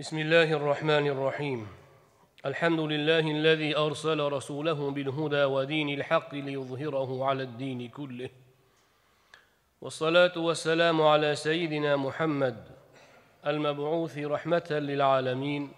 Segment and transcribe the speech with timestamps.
[0.00, 1.68] بسم الله الرحمن الرحيم.
[2.46, 8.30] الحمد لله الذي أرسل رسوله بالهدى ودين الحق ليظهره على الدين كله.
[9.80, 12.56] والصلاة والسلام على سيدنا محمد
[13.46, 15.72] المبعوث رحمة للعالمين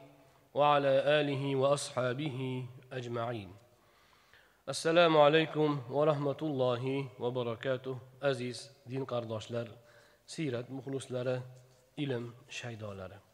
[0.54, 3.50] وعلى آله وأصحابه أجمعين.
[4.68, 7.98] السلام عليكم ورحمة الله وبركاته.
[8.23, 9.66] aziz din qardoshlar
[10.27, 11.43] siyrat muxlislari
[11.96, 13.32] ilm shaydolari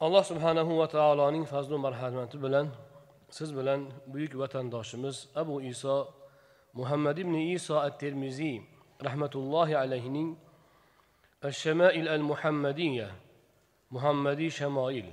[0.00, 2.66] alloh subhanahu va taoloning fazlu marhamati bilan
[3.30, 3.80] siz bilan
[4.12, 5.96] buyuk vatandoshimiz abu iso
[6.78, 8.60] muhammad ibn iso at termiziy
[9.06, 10.36] rahmatullohi alayhining
[11.62, 13.08] shamail al muhammadiya
[13.94, 15.08] muhammadiy shamoil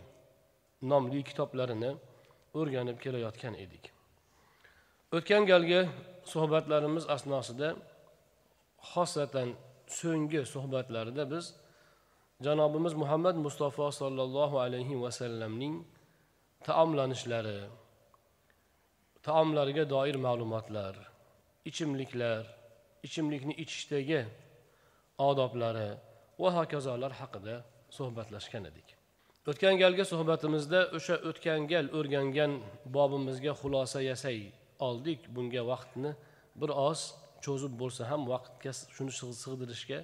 [0.91, 1.91] nomli kitoblarini
[2.59, 3.83] o'rganib kelayotgan edik.
[5.15, 5.81] O'tgan galgi
[6.31, 7.69] suhbatlarimiz asnosida
[8.91, 9.49] xosatan
[9.99, 11.45] so'nggi suhbatlarida biz
[12.45, 15.75] janobimiz muhammad mustafa sollallohu alayhi vasallamning
[16.67, 17.59] taomlanishlari
[19.27, 20.95] taomlarga doir ma'lumotlar
[21.69, 22.43] ichimliklar
[23.07, 24.21] ichimlikni ichishdagi
[25.29, 25.89] odoblari
[26.41, 27.55] va hokazolar haqida
[27.97, 28.87] suhbatlashgan edik.
[29.51, 32.51] O'tgan galgi suhbatimizda o'sha o'tgan gal o'rgangan
[32.95, 34.39] bobimizga xulosa yasay
[34.87, 35.19] oldik.
[35.35, 36.11] Bunga vaqtni
[36.61, 36.99] bir oz
[37.45, 39.13] cho'zib bo'lsa ham vaqtga shuni
[39.43, 39.99] sig'dirishga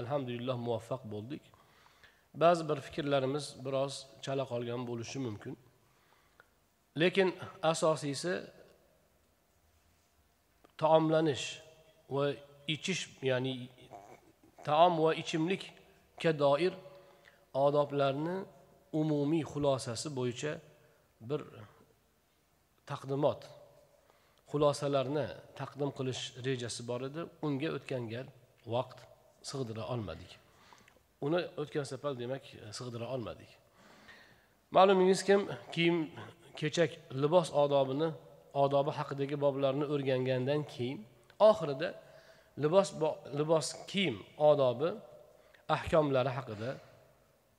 [0.00, 1.42] alhamdulillah muvaffaq bo'ldik.
[2.42, 5.54] Ba'zi bir fikrlarimiz biroz chala qolgan bo'lishi mumkin.
[7.00, 7.28] Lekin
[7.72, 8.32] asosiysi
[10.82, 11.46] taomlanish
[12.14, 12.24] va
[12.74, 13.54] ichish ya'ni
[14.68, 16.74] taom va ichimlikka doir
[17.66, 18.36] odoblarni
[19.00, 20.52] umumiy xulosasi bo'yicha
[21.28, 21.40] bir
[22.90, 23.40] taqdimot
[24.50, 25.26] xulosalarni
[25.60, 27.20] taqdim qilish rejasi bor edi.
[27.46, 28.26] Unga o'tgan gal
[28.74, 28.98] vaqt
[29.50, 30.30] sig'dira olmadik.
[31.20, 33.50] Uni o'tgan safar demak e, sig'dira olmadik.
[34.76, 35.40] Ma'lumingiz kim
[35.74, 35.96] kiyim
[36.58, 36.90] kechak
[37.22, 38.08] libos odobini
[38.64, 40.98] odobi haqidagi boblarni o'rgangandan keyin
[41.50, 41.88] oxirida
[42.62, 42.88] libos
[43.38, 44.16] libos kiyim
[44.50, 44.88] odobi
[45.76, 46.70] ahkomlari haqida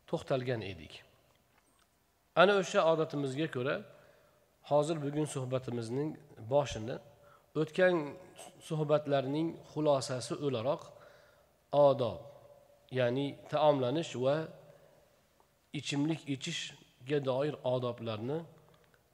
[0.10, 0.94] to'xtalgan edik.
[2.42, 3.76] Ana o'sha odatimizga ko'ra
[4.70, 6.10] hozir bugun suhbatimizning
[6.54, 6.96] boshini
[7.62, 7.96] o'tgan
[8.68, 10.82] suhbatlarning xulosasi o'laroq
[11.88, 12.20] odob
[12.92, 14.36] ya'ni taomlanish va
[15.80, 18.40] ichimlik ichishga doir odoblarni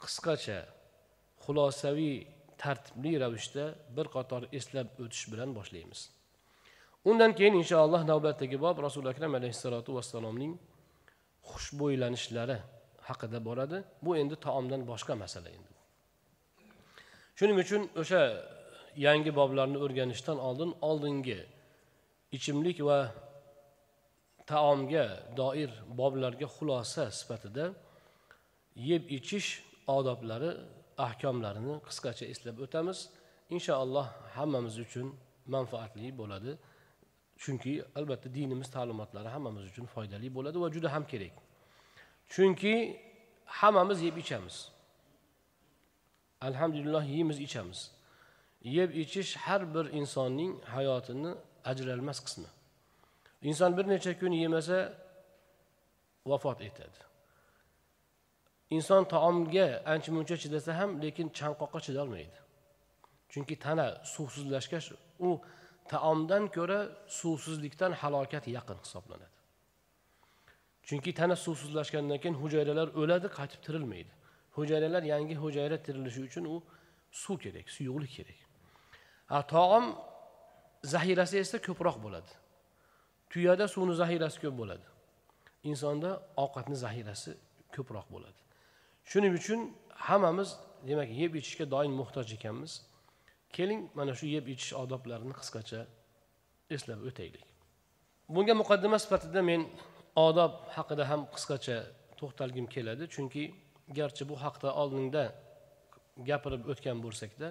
[0.02, 0.60] qisqacha
[1.46, 2.18] xulosaviy
[2.62, 6.02] tartibli ravishda bir qator eslab o'tish bilan boshlaymiz.
[7.10, 10.54] Undan keyin inshaalloh navbatdagi bob rasuli akram alayhissalotu vassalomning
[11.50, 12.58] xushbo'ylanishlari
[13.08, 13.78] haqida boradi.
[14.06, 15.72] Bu endi taomdan boshqa masala endi.
[17.38, 18.22] Shuning uchun o'sha
[19.08, 21.40] yangi boblarni o'rganishdan oldin oldingi
[22.38, 23.00] ichimlik va
[24.52, 25.06] taomga
[25.38, 27.66] doir boblarga xulosa sifatida
[28.90, 29.50] yeb ichish
[29.98, 30.52] odoblari
[31.06, 33.00] ahkomlarini qisqacha eslab o'tamiz.
[33.56, 35.08] Inshaalloh hammamiz uchun
[35.56, 36.52] manfaatli bo'ladi.
[37.44, 41.36] Chunki albatta dinimiz ta'limotlari hammamiz uchun foydali bo'ladi va juda ham kerak.
[42.34, 42.76] Chunki
[43.60, 44.56] hammamiz yeb ichamiz.
[46.48, 47.80] Alhamdulillah yeymiz ichamiz.
[48.78, 51.32] Yeb ichish har bir insonning hayotini
[51.72, 52.50] ajralmas qismi.
[53.50, 54.78] Inson bir necha kun yemasa
[56.32, 57.00] vafot etadi
[58.78, 62.40] inson taomga ancha muncha chidasa ham lekin chanqoqqa chidolmaydi
[63.32, 64.88] chunki tana suvsizlashgach
[65.28, 65.30] u
[65.92, 66.80] taomdan ko'ra
[67.20, 69.38] suvsizlikdan halokat yaqin hisoblanadi
[70.88, 74.14] chunki tana suvsizlashgandan keyin hujayralar o'ladi qaytib tirilmaydi
[74.58, 76.56] hujayralar yangi hujayra tirilishi uchun u
[77.12, 78.40] suv kerak suyuqlik kerak.
[79.54, 79.86] Taom
[80.94, 82.32] zaxirasi esa ko'proq bo'ladi
[83.34, 84.86] tuyada suvni zaxirasi ko'p bo'ladi.
[85.72, 86.12] Insonda
[86.44, 87.32] ovqatni zaxirasi
[87.76, 88.40] ko'proq bo'ladi.
[89.12, 89.60] Shuning uchun
[90.08, 90.50] hammamiz
[90.90, 92.74] demak yeb ichishga doim muhtoj ekanmiz.
[93.56, 95.82] Keling mana shu yeb ichish odoblarini qisqacha
[96.76, 97.46] eslab o'taylik.
[98.36, 99.62] Bunga muqaddima sifatida men
[100.28, 101.78] odob haqida ham qisqacha
[102.20, 103.04] to'xtalgim keladi.
[103.16, 103.44] Chunki
[103.98, 105.24] garchi bu haqda oldinda
[106.30, 107.48] gapirib o'tgan bo'lsakda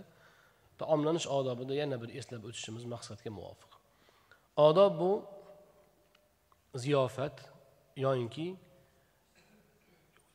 [0.80, 3.72] taomlanish odobida yana bir eslab o'tishimiz maqsadga muvofiq.
[4.68, 5.12] Odob bu
[6.74, 7.50] ziyofat
[7.96, 8.56] yoyinki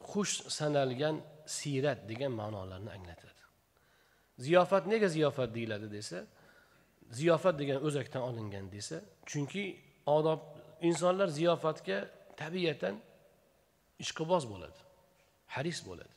[0.09, 3.41] xush sanalgan siyrat degan ma'nolarni anglatadi.
[4.37, 6.25] Ziyofat nega ziyofat deyiladi desa
[7.11, 9.63] ziyofat degan o'zakdan olingan desa chunki
[10.05, 10.41] odob
[10.81, 11.97] insonlar ziyofatga
[12.41, 12.95] tabiatan
[14.03, 14.79] ishqiboz bo'ladi
[15.55, 16.15] haris bo'ladi.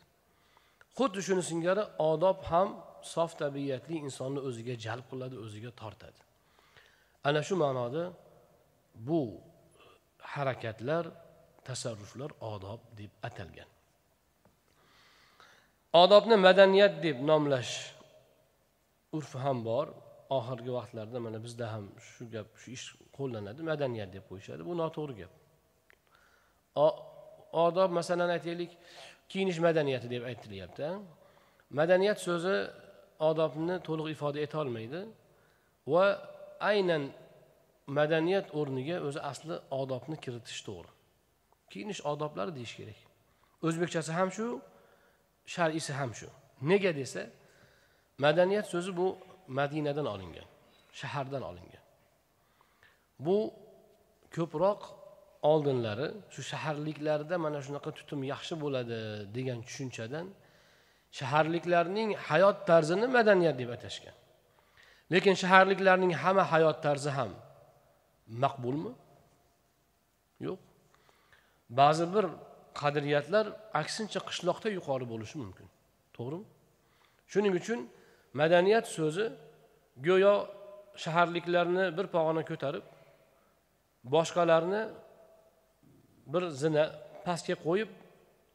[0.98, 2.68] Xuddi shuni singari odob ham
[3.14, 6.20] sof tabiatli insonni o'ziga jalb qiladi o'ziga tortadi.
[7.28, 8.04] Ana shu ma'noda
[9.08, 9.20] bu
[10.34, 11.04] harakatlar
[11.64, 13.68] tasarruflar odob deb atalgan.
[16.02, 17.72] Odobni madaniyat deb nomlash
[19.16, 19.86] urfi ham bor.
[20.38, 22.86] Oxirgi vaqtlarda mana bizda ham shu gap shu ish
[23.16, 24.62] qo'llanadi madaniyat deb qo'yishadi.
[24.68, 25.32] Bu noto'g'ri gap.
[27.66, 28.72] Odob masalan aytaylik
[29.30, 30.86] kiyinish madaniyati deb aytilyapti.
[31.78, 32.56] Madaniyat so'zi
[33.30, 35.00] odobni to'liq ifoda etolmaydi
[35.92, 36.04] va
[36.70, 37.02] aynan
[37.98, 40.90] madaniyat o'rniga o'zi asli odobni kiritish to'g'ri.
[41.72, 42.98] Kiyinish odoblari deyish kerak.
[43.66, 44.46] O'zbekchasi ham shu
[45.54, 46.28] shar'iysi ham shu.
[46.70, 47.22] Nega desa
[48.24, 49.08] madaniyat so'zi bu
[49.58, 50.48] madinadan olingan
[51.00, 51.84] shahardan olingan.
[53.26, 53.38] Bu
[54.36, 54.80] ko'proq
[55.50, 58.98] oldinlari shu shaharliklarda mana shunaqa tutum yaxshi bo'ladi
[59.36, 60.26] degan tushunchadan
[61.18, 64.16] shaharliklarning hayot tarzini madaniyat deb atashgan.
[65.12, 67.32] Lekin shaharliklarning hamma hayot tarzi ham
[68.42, 68.92] maqbulmi?
[70.46, 70.58] Yo'q.
[71.70, 72.24] Ba'zi bir
[72.80, 73.46] qadriyatlar
[73.80, 75.66] aksincha qishloqda yuqori bo'lishi mumkin.
[76.16, 76.46] To'g'rimi?
[77.32, 77.80] Shuning uchun
[78.40, 79.24] madaniyat so'zi
[80.06, 80.34] go'yo
[81.02, 82.84] shaharliklarni bir pog'ona ko'tarib
[84.14, 84.82] boshqalarni
[86.32, 86.84] bir zina
[87.26, 87.90] pastga qo'yib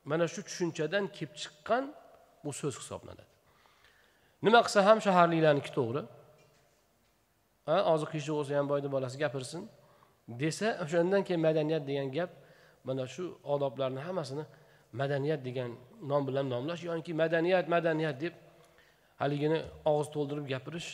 [0.10, 1.84] mana shu tushunchadan kelib chiqqan
[2.44, 3.24] bu so'z hisoblanadi.
[4.46, 6.02] Nima qilsa ham shaharliklarniki to'g'ri.
[7.94, 9.62] Oziq qiyshiq bo'lsa ham boyni bolasi gapirsin.
[10.42, 12.32] Desa o'shandan keyin madaniyat degan gap
[12.88, 13.24] mana shu
[13.54, 14.46] odoblarni hammasini
[15.02, 15.72] madaniyat degan
[16.12, 18.34] nom bilan nomlash yoki madaniyat madaniyat deb
[19.22, 19.60] haligini
[19.92, 20.90] og'iz to'ldirib gapirish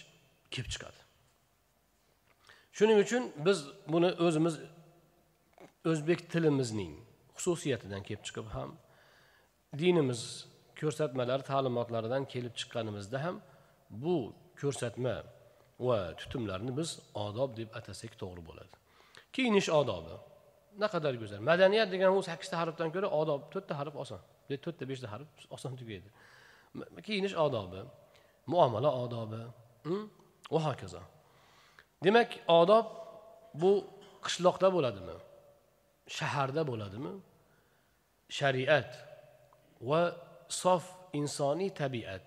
[0.53, 1.00] kelib chiqadi.
[2.77, 3.57] Shuning uchun biz
[3.94, 4.56] buni o'zimiz
[5.91, 6.94] o'zbek tilimizning
[7.38, 8.69] xususiyatidan kelib chiqib ham
[9.81, 10.21] dinimiz
[10.79, 13.35] ko'rsatmalari ta'limotlaridan kelib chiqqanimizda ham
[14.03, 14.15] bu
[14.62, 15.15] ko'rsatma
[15.88, 16.89] va tutumlarni biz
[17.25, 18.75] odob deb atasak to'g'ri bo'ladi.
[19.36, 20.16] Kiyinish odobi.
[20.83, 21.39] Naqadar go'zal.
[21.50, 24.22] Madaniyat degan u sakkizta harfdan ko'ra odob to'rtta harf oson.
[24.66, 26.10] To'rtta beshta harf oson tugaydi.
[27.06, 27.81] Kiyinish odobi
[28.51, 29.42] muomala odobi
[30.54, 31.01] va hokazo.
[32.06, 32.86] Demak odob
[33.62, 33.72] bu
[34.25, 35.16] qishloqda bo'ladimi?
[36.18, 37.13] Shaharda bo'ladimi?
[38.38, 38.92] Shariat
[39.89, 40.01] va
[40.62, 40.83] sof
[41.19, 42.25] insoniy tabiat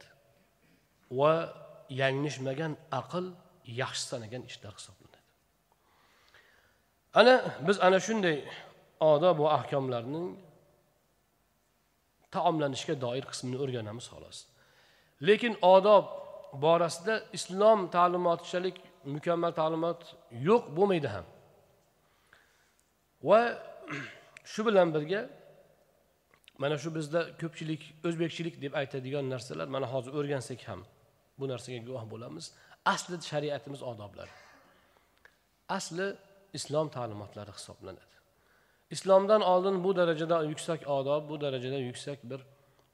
[1.21, 1.33] va
[2.01, 3.25] yanglishmagan aql
[3.67, 5.19] yaxshi sanagan ishlar hisoblanadi.
[7.15, 7.35] Ana
[7.67, 8.37] biz ana shunday
[9.01, 10.29] odob va ahkomlarning
[12.35, 14.39] taomlanishga doir qismini o'rganamiz xolos.
[15.29, 16.05] Lekin odob
[16.65, 18.77] borasida islom ta'limotichalik
[19.15, 20.01] mukammal ta'limot
[20.49, 21.27] yo'q bo'lmaydi ham.
[23.29, 23.41] Va
[24.53, 25.21] shu bilan birga
[26.63, 30.81] mana shu bizda ko'pchilik o'zbekchilik deb aytadigan narsalar mana hozir o'rgansak ham
[31.39, 32.45] bu narsaga guvoh bo'lamiz.
[32.85, 34.35] Asli shariatimiz odoblari.
[35.69, 36.07] Asli
[36.53, 38.15] islom ta'limotlari hisoblanadi.
[38.91, 42.41] Islomdan oldin bu darajada yuksak odob bu darajada yuksak bir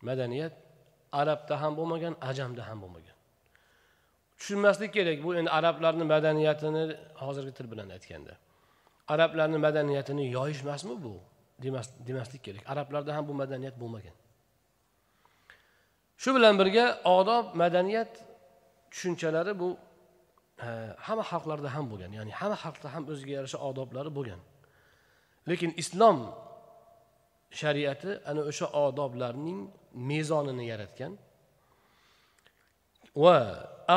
[0.09, 0.53] madaniyat
[1.13, 3.17] arabda ham bo'lmagan ajamda ham bo'lmagan.
[4.39, 8.35] Tushunmaslik kerak bu endi arablarni madaniyatini hozirgi til bilan aytganda.
[9.09, 11.13] Arablarni madaniyatini yoyish emasmi bu
[12.09, 12.63] demaslik kerak.
[12.73, 14.17] Arablarda ham bu madaniyat bo'lmagan.
[16.23, 18.13] Shu bilan birga odob madaniyat
[18.93, 19.69] tushunchalari bu
[20.67, 20.69] e,
[21.07, 22.11] hamma xalqlarda ham bo'lgan.
[22.19, 24.41] Ya'ni hamma xalqda ham o'ziga yarasha odoblari bo'lgan.
[25.51, 26.19] Lekin islom
[27.61, 29.61] shariati ana o'sha odoblarning
[30.11, 31.13] mezonini yaratgan
[33.25, 33.37] va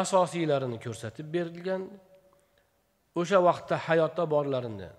[0.01, 1.83] asosiylarini ko'rsatib berilgan.
[3.21, 4.89] O'sha vaqtda hayotda borlarini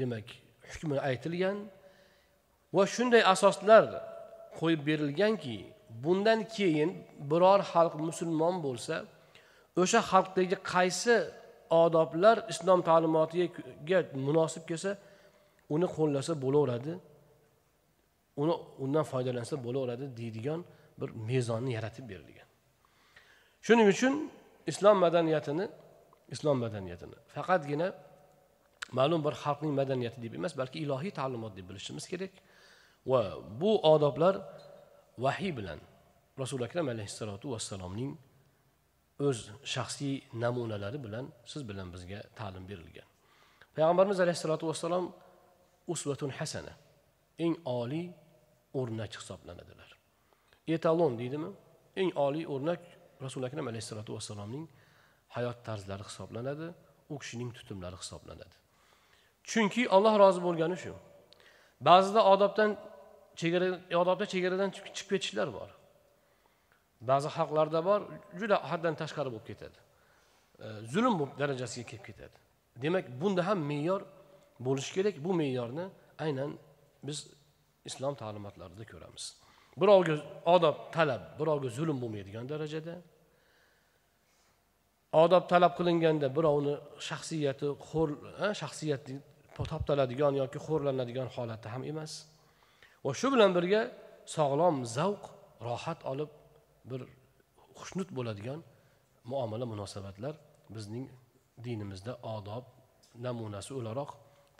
[0.00, 0.26] demak
[0.70, 1.58] hukmi aytilgan
[2.76, 3.84] va shunday asoslar
[4.58, 5.58] qo'yib berilganki
[6.04, 6.90] bundan keyin
[7.30, 8.96] biror xalq musulmon bo'lsa
[9.82, 11.16] o'sha xalqdagi qaysi
[11.84, 14.90] odoblar islom ta'limotiga munosib kelsa
[15.74, 16.92] uni qo'llasa bo'laveradi
[18.42, 20.60] uni undan foydalansa bo'laveradi deydigan
[21.00, 22.48] bir mezonni yaratib berilgan.
[23.66, 24.14] Shuning uchun
[24.70, 25.66] islom madaniyatini
[26.34, 27.88] islom madaniyatini faqatgina
[28.98, 32.32] ma'lum bir xalqning madaniyati deb emas balki ilohiy ta'limot deb bilishimiz kerak.
[33.10, 33.22] Va
[33.60, 34.34] bu odoblar
[35.24, 35.80] vahiy bilan
[36.42, 38.12] rasuli akram alayhissalotu vassalomning
[39.26, 39.38] o'z
[39.74, 43.08] shaxsiy namunalari bilan siz bilan bizga ta'lim berilgan.
[43.76, 45.04] Payg'ambarimiz alayhissalotu vassalom
[45.92, 46.74] usvatun hasana
[47.44, 48.06] eng oliy
[48.80, 49.88] o'rnak hisoblanadilar.
[50.74, 51.50] Etalon deydimi?
[52.00, 52.80] Eng oliy o'rnak
[53.24, 54.64] rasuli akram alayhissalotu vassalomning
[55.36, 56.68] hayot tarzlari hisoblanadi
[57.12, 58.56] u kishining tutumlari hisoblanadi.
[59.50, 60.92] Chunki alloh rozi bo'lgani shu.
[61.88, 62.70] Ba'zida odobdan
[63.40, 63.66] chegara
[64.02, 65.70] odobda chegaradan chiqib ketishlar bor.
[67.10, 68.00] Ba'zi xalqlarda bor
[68.40, 69.78] juda haddan tashqari bo'lib ketadi.
[70.92, 72.36] Zulm darajasiga kelib ketadi.
[72.82, 74.00] Demak bunda ham me'yor
[74.66, 75.14] bo'lishi kerak.
[75.24, 75.86] Bu me'yorni
[76.24, 76.50] aynan
[77.06, 77.18] biz
[77.88, 79.24] islom ta'limotlarida ko'ramiz.
[79.80, 80.14] Birovga
[80.54, 82.94] odob talab birovga zulm bo'lmaydigan darajada.
[85.22, 86.74] Odob talab qilinganda birovni
[87.08, 88.10] shaxsiyati xo'r
[88.60, 89.14] shaxsiyati
[89.56, 92.12] toptaladigan yoki xo'rlanadigan holatda ham emas.
[93.04, 93.82] Va shu bilan birga
[94.36, 95.24] sog'lom zavq
[95.66, 96.30] rohat olib
[96.90, 97.00] bir
[97.78, 98.60] xushnud bo'ladigan
[99.30, 100.34] muomala munosabatlar
[100.76, 101.06] bizning
[101.64, 102.64] dinimizda odob
[103.26, 104.10] namunasi o'laroq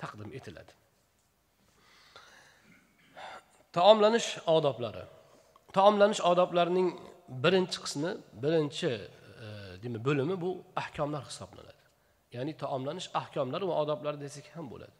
[0.03, 0.73] taqdim etiladi.
[3.77, 5.05] Taomlanish odoblari.
[5.77, 6.89] Taomlanish odoblarining
[7.45, 8.11] birinchi qismi
[8.45, 8.91] birinchi
[9.85, 10.51] e, bo'limi bu
[10.83, 11.83] ahkomlar hisoblanadi.
[12.37, 14.95] Ya'ni taomlanish ahkomlari va odoblari desak ham bo'ladi.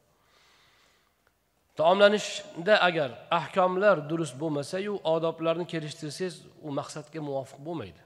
[1.77, 6.35] Taomlanishda agar ahkomlar durust bo'lmasayu odoblarni kelishtirsangiz
[6.67, 8.03] u maqsadga muvofiq bo'lmaydi.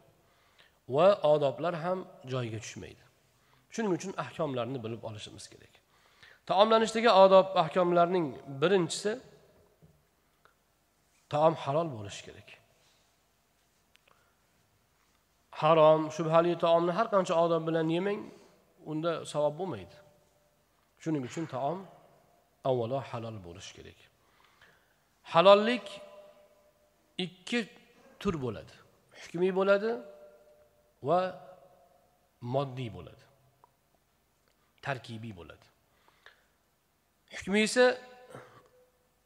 [0.94, 1.98] Va odoblar ham
[2.32, 3.02] joyiga tushmaydi.
[3.74, 5.74] Shuning uchun ahkomlarni bilib olishimiz kerak.
[6.50, 8.26] Taomlanishdagi odob ahkomlarning
[8.62, 9.12] birinchisi
[11.32, 12.48] taom halol bo'lishi kerak.
[15.60, 18.20] Harom shubhali taomni har qancha odob bilan yemang
[18.90, 19.96] unda savob bo'lmaydi.
[21.02, 21.78] Shuning uchun taom
[22.68, 23.98] avvalo halol bo'lishi kerak.
[25.32, 25.86] Halollik
[27.24, 27.60] ikki
[28.20, 28.74] tur bo'ladi.
[29.22, 29.90] Hukmiy bo'ladi
[31.08, 31.18] va
[32.54, 33.24] moddiy bo'ladi.
[34.86, 35.66] Tarkibiy bo'ladi.
[37.36, 37.84] Hukmiysi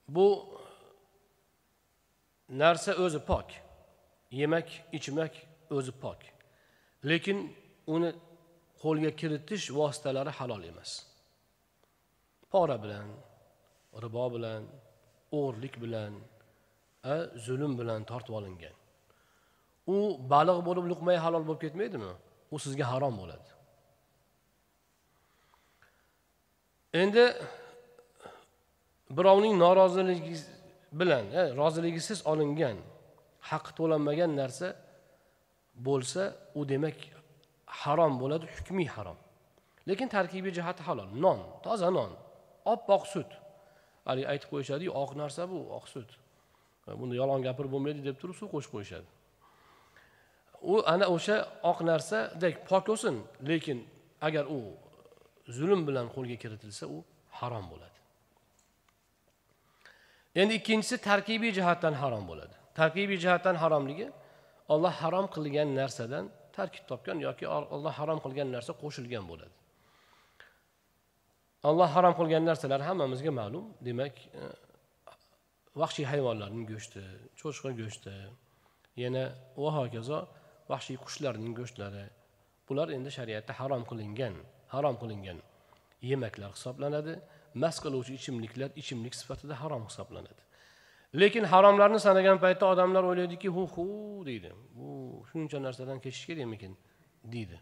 [0.08, 0.26] bu
[2.62, 3.48] narsa o'zi pok.
[4.40, 5.32] Yemak ichmak
[5.76, 6.20] o'zi pok.
[7.10, 7.38] Lekin
[7.94, 8.10] uni
[8.82, 10.90] qo'lga kiritish vositalari halol emas.
[12.52, 13.06] Pora bilan
[14.04, 14.62] ribo bilan
[15.32, 16.12] o'g'irlik bilan
[17.46, 18.76] zulm bilan tortib olingan.
[19.94, 19.96] U
[20.32, 22.12] baliq bo'lib luqmay halol bo'lib ketmaydimi?
[22.54, 23.48] U sizga harom bo'ladi.
[27.02, 27.24] Endi
[29.18, 30.36] birovning noroziligi
[31.00, 31.24] bilan
[31.60, 32.76] roziligisiz olingan
[33.50, 34.68] haqqi to'lanmagan narsa
[35.86, 36.22] bo'lsa
[36.58, 36.98] u demak
[37.82, 39.18] harom bo'ladi hukmiy harom.
[39.88, 42.10] Lekin tarkibiy jihati halol non toza non
[42.72, 43.30] oppoq sut.
[44.08, 46.10] Haligi aytib qo'yishadiku oq narsa bu oq sut.
[47.00, 49.08] Buni yolg'on gapirib bo'lmaydi deb turib suv qo'shib qo'yishadi.
[50.72, 51.36] U ana o'sha
[51.70, 53.16] oq narsadek pok bo'lsin
[53.50, 53.78] lekin
[54.26, 54.58] agar u
[55.58, 56.98] zulm bilan qo'lga kiritilsa u
[57.38, 57.98] harom bo'ladi.
[60.40, 62.54] Endi ikkinchisi tarkibiy jihatdan harom bo'ladi.
[62.80, 64.06] Tarkibiy jihatdan haromligi
[64.72, 66.24] olloh harom qilgan narsadan
[66.56, 69.54] tarkib topgan yoki olloh harom qilgan narsa qo'shilgan bo'ladi.
[71.68, 73.64] Alloh harom qilgan narsalar hammamizga ma'lum.
[73.86, 74.42] Demak e,
[75.80, 77.02] vahshiy hayvonlarning go'shti
[77.40, 78.14] cho'chqa go'shti
[79.02, 79.24] yana
[79.62, 80.18] va hokazo
[80.70, 82.04] vahshiy qushlarning go'shtlari.
[82.68, 84.34] Bular endi shariatda harom qilingan
[84.74, 85.38] harom qilingan
[86.10, 87.14] yemaklar hisoblanadi.
[87.62, 90.42] Mast qiluvchi ichimliklar ichimlik sifatida harom hisoblanadi.
[91.20, 93.86] Lekin haromlarni sanagan paytda odamlar o'ylaydiki hu hu
[94.28, 94.50] deydi.
[94.76, 94.88] Bu
[95.30, 96.72] shuncha narsadan kechish kerakmikin
[97.34, 97.56] deydi.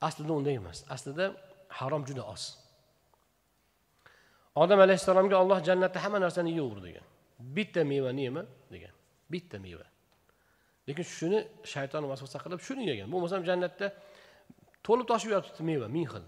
[0.00, 0.78] Aslida unday emas.
[0.94, 1.26] Aslida
[1.68, 2.61] harom juda oz.
[4.54, 7.06] Odam alayhissalomga olloh jannatda hamma narsani yeyaver degan
[7.56, 8.42] bitta mevani yema
[8.72, 8.92] degan
[9.32, 9.86] bitta meva
[10.88, 11.38] lekin shuni
[11.72, 13.86] shayton vasvasa qilib shuni yegan bo'lmasam jannatda
[14.86, 16.24] to'lib toshib yotibdi meva ming xil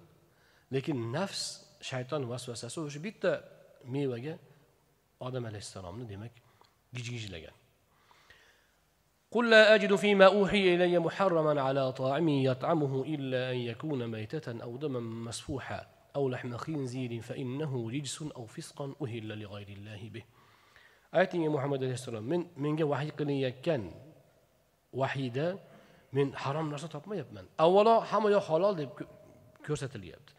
[0.74, 1.42] lekin nafs
[1.90, 3.32] shayton vasvasasi o'sha bitta
[3.94, 4.34] mevaga
[5.26, 6.32] odam alayhissalomni demak
[6.96, 7.56] gijgijlagan
[9.34, 14.76] قل لا أجد فيما أوحي إلي محرما على طاعم يطعمه إلا أن يكون ميتة أو
[14.76, 20.22] دما مسفوحا أو لحم خنزير فإنه رجس أو فسقا أهل لغير الله به.
[21.14, 23.94] آياتي يا محمد عليه السلام من من وحي قلي كان.
[24.92, 25.58] وحيدة
[26.12, 28.88] من حرام نرسة تطمى يبمن أولا حما يا حلال دي
[29.66, 30.30] كرسة اليابد.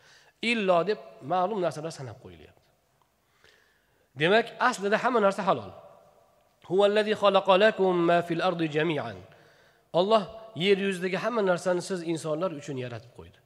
[0.43, 2.53] إلا دي معلوم نرسة رسنا قوي اليابد
[4.15, 5.73] دمك أصل ده حما نرسة حلال.
[6.65, 9.15] هو الذي خلق لكم ما في الأرض جميعا.
[9.95, 13.39] الله يريد يزدك حما نرسة نسز إنسان لار يشون يرات قويده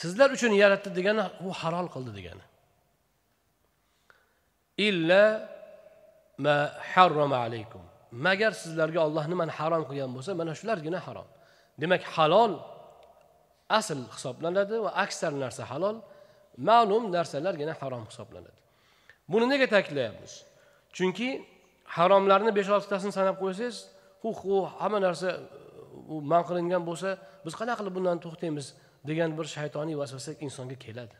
[0.00, 2.44] sizlar uchun yaratdi degani u halol qildi degani.
[4.88, 5.22] Illa
[6.44, 6.56] ma
[6.92, 7.82] harrama alaykum.
[8.26, 11.28] Magar sizlarga olloh nimani harom qilgan bo'lsa mana shulargina harom.
[11.80, 12.52] Demak halol
[13.78, 15.96] asl hisoblanadi va aksar narsa halol
[16.68, 18.58] ma'lum narsalargina harom hisoblanadi.
[19.32, 20.32] Buni nega ta'kidlayapmiz?
[20.96, 21.28] Chunki
[21.96, 23.76] haromlarni besh oltitasini sanab qo'ysangiz
[24.22, 25.28] hu hu hamma narsa
[26.32, 27.08] man qilingan bo'lsa
[27.44, 28.66] biz qanaqa qilib bundan to'xtaymiz?
[29.10, 31.16] Degan bir shaytoniy vasvasa insonga keladi.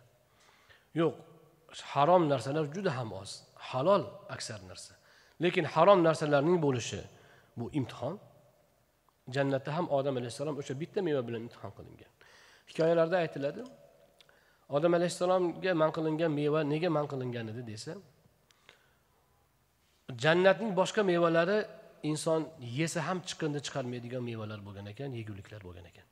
[1.00, 1.14] Yo'q
[1.92, 3.30] harom narsalar juda ham oz
[3.70, 4.92] halol aksar narsa.
[5.42, 7.00] Lekin harom narsalarning bo'lishi
[7.58, 8.14] bu imtihon.
[9.34, 12.10] Jannatda ham odam alayhissalom o'sha bitta meva bilan imtihon qilingan.
[12.70, 13.62] Hikoyalarda aytiladi
[14.76, 17.92] odam alayhissalomga man qilingan meva nega man qilingan edi desa
[20.24, 21.58] jannatning boshqa mevalari
[22.10, 22.40] inson
[22.78, 26.06] yesa ham chiqindi chiqarmaydigan mevalar bo'lgan ekan yeguliklar bo'lgan ekan.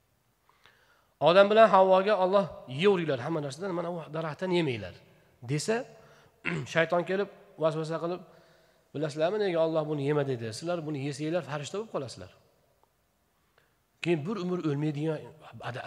[1.28, 2.46] Odam bilan havvoga olloh
[2.82, 4.94] yeyveringlar hamma narsadan mana u daraxtdan yemanglar
[5.50, 5.76] desa
[6.74, 7.28] shayton kelib
[7.62, 8.22] vasvasa qilib
[8.94, 12.30] bilasizlarmi nega olloh buni yema dedi sizlar buni yesanglar farishta bo'lib qolasizlar.
[14.02, 15.18] Keyin bir umr o'lmaydigan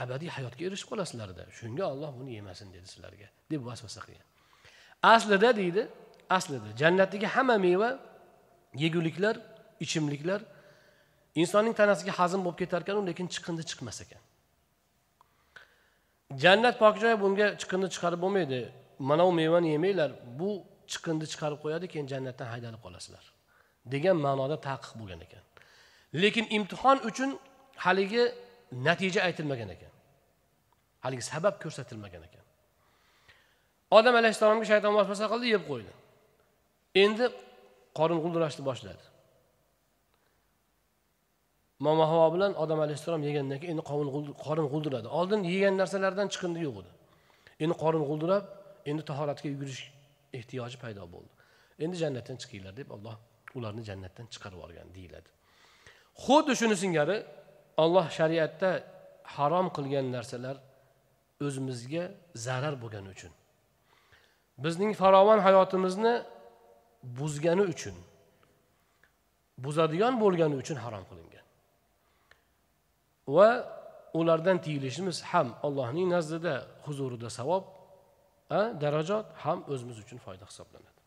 [0.04, 4.28] abadiy hayotga erishib qolasizlarda shunga olloh buni yemasin dedi sizlarga deb vasvasa qilgan.
[5.14, 5.84] Aslida deydi
[6.38, 7.90] aslida jannatdagi hamma meva
[8.84, 9.36] yeguliklar
[9.86, 10.42] ichimliklar
[11.42, 14.22] insonning tanasiga hazm bo'lib ketar ekan lekin chiqindi chiqmas ekan.
[16.36, 18.60] Jannat pokjoy bunga chiqindi chiqarib bo'lmaydi.
[19.00, 20.50] Mana bu mevani yemanglar bu
[20.92, 23.26] chiqindi chiqarib qo'yadi keyin jannatdan haydalib qolasizlar
[23.94, 25.44] degan ma'noda taqiq bo'lgan ekan.
[26.24, 27.30] Lekin imtihon uchun
[27.86, 28.24] haligi
[28.88, 29.94] natija aytilmagan ekan.
[31.06, 32.46] Haligi sabab ko'rsatilmagan ekan.
[33.98, 35.92] Odam alayhissalomga shayton vasvasa qildi yeb qo'ydi.
[37.04, 37.26] Endi
[37.98, 39.04] qorin g'uldirashni boshladi.
[41.86, 43.84] Momo havo bilan odam alayhissalom yegandan keyin endi
[44.46, 45.08] qorin g'uldiradi.
[45.20, 46.92] Oldin yegan narsalardan chiqindi yo'q edi.
[47.64, 48.44] Endi qorin g'uldirab
[48.90, 49.82] endi tahoratga yugurish
[50.38, 51.32] ehtiyoji paydo bo'ldi.
[51.84, 53.16] Endi jannatdan chiqinglar deb alloh
[53.58, 55.30] ularni jannatdan chiqarib yuborgan deyiladi.
[56.24, 57.18] Xuddi shuni singari
[57.84, 58.70] olloh shariatda
[59.36, 60.56] harom qilgan narsalar
[61.46, 62.04] o'zimizga
[62.46, 63.32] zarar bo'lgani uchun
[64.64, 66.14] bizning farovon hayotimizni
[67.20, 67.96] buzgani uchun
[69.66, 71.46] buzadigan bo'lgani uchun harom qilingan.
[73.28, 73.50] Va
[74.14, 76.56] ulardan tiyilishimiz ham allohning nazdida
[76.86, 77.64] huzurida savob
[78.84, 81.02] darajot ham o'zimiz uchun foyda hisoblanadi.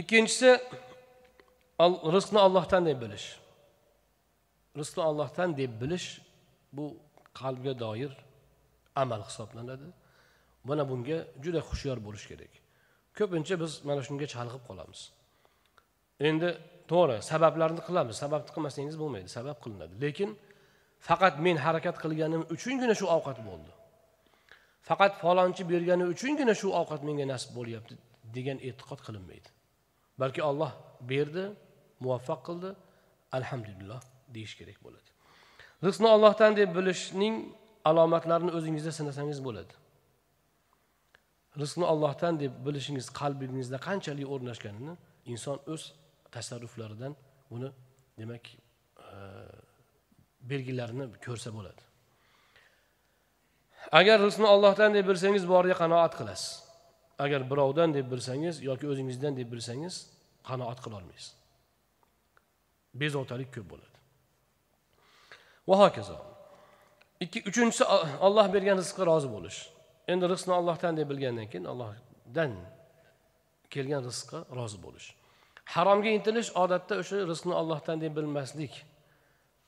[0.00, 0.50] Ikkinchisi
[2.14, 3.26] rizqni ollohdan deb bilish.
[4.80, 6.06] Rizqni ollohdan deb bilish
[6.72, 6.96] bu
[7.40, 8.12] qalbga doir
[9.02, 9.88] amal hisoblanadi.
[10.64, 12.52] Mana bunga juda hushyor bo'lish kerak.
[13.18, 15.00] Ko'pincha biz mana shunga chalg'ib qolamiz.
[16.28, 16.48] Endi
[16.92, 18.16] to'g'ri sabablarni qilamiz.
[18.24, 19.94] Sababni qilmasangiz bo'lmaydi sabab qilinadi.
[20.04, 20.30] Lekin
[21.08, 23.70] faqat men harakat qilganim uchungina shu ovqat bo'ldi.
[24.88, 27.94] Faqat falonchi bergani uchungina shu ovqat menga nasib bo'lyapti
[28.36, 29.48] degan e'tiqod qilinmaydi.
[30.20, 30.72] Balki olloh
[31.10, 31.44] berdi
[32.04, 32.70] muvaffaq qildi
[33.38, 34.00] alhamdulillah
[34.34, 35.08] deyish kerak bo'ladi.
[35.86, 37.34] Rizqni ollohdan deb bilishning
[37.90, 39.74] alomatlarini o'zingizda sinasangiz bo'ladi.
[41.60, 44.94] Rizqni ollohdan deb bilishingiz qalbingizda qanchalik o'rnashganini
[45.32, 45.82] inson o'z
[46.34, 47.16] tasarruflaridan
[47.50, 47.70] buni
[48.18, 49.08] demak e,
[50.50, 51.82] belgilarini ko'rsa bo'ladi.
[54.00, 56.50] Agar rizqni ollohdan deb bilsangiz boriga qanoat qilasiz.
[57.24, 59.94] Agar birovdan deb bilsangiz yoki o'zingizdan deb bilsangiz
[60.48, 61.38] qanoat qilolmaysiz
[62.94, 63.98] bezovtalik ko'p bo'ladi.
[65.68, 66.16] Va hokazo.
[67.20, 67.84] Ikki uchinchisi
[68.26, 69.58] olloh bergan rizqqa rozi bo'lish.
[70.12, 72.52] Endi rizqni ollohdan deb bilgandan keyin allohdan
[73.74, 75.08] kelgan rizqqa rozi bo'lish.
[75.74, 78.74] Haromga intilish odatda o'sha rizqni ollohdan deb bilmaslik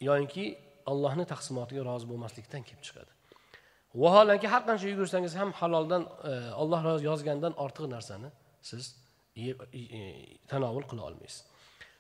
[0.09, 0.45] yoyinki
[0.91, 3.11] allohni taqsimotiga rozi bo'lmaslikdan kelib chiqadi.
[4.03, 6.33] Vaholanki har qancha yugursangiz ham haloldan e,
[6.63, 8.29] olloh yozgandan ortiq narsani
[8.63, 8.85] siz
[9.37, 10.01] e, e,
[10.51, 11.45] tanovul qila olmaysiz.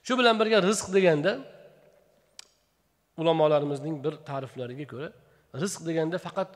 [0.06, 1.32] Shu bilan birga rizq deganda
[3.20, 5.08] ulamolarimizning bir ta'riflariga ko'ra
[5.62, 6.50] rizq deganda faqat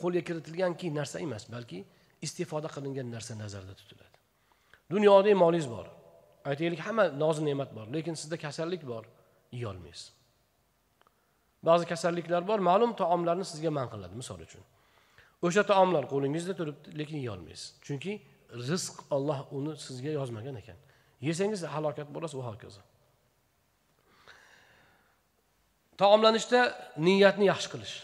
[0.00, 1.84] qo'lga kiritilganki narsa emas balki
[2.26, 4.16] istifoda qilingan narsa nazarda tutiladi.
[4.94, 5.86] Dunyoda molingiz bor.
[6.50, 9.04] Aytaylik hamma nozi ne'mat bor lekin sizda kasallik bor
[9.52, 10.12] yeyolmaysiz.
[11.68, 14.62] Ba'zi kasalliklar bor ma'lum taomlarni sizga man qiladi misol uchun.
[15.46, 17.68] O'sha taomlar qo'lingizda turibdi lekin yeyolmaysiz.
[17.86, 18.12] Chunki
[18.68, 20.78] rizq olloh uni sizga yozmagan ekan.
[21.28, 22.82] Yesangiz halokat bo'lasiz va hokazo.
[26.00, 26.60] Taomlanishda
[27.06, 27.96] niyatni yaxshi qilish.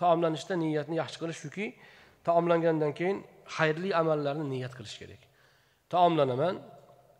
[0.00, 1.66] Taomlanishda niyatni yaxshi qilish chunki
[2.26, 3.18] taomlangandan keyin
[3.56, 5.22] xayrli amallarni niyat qilish kerak.
[5.92, 6.54] Taomlanaman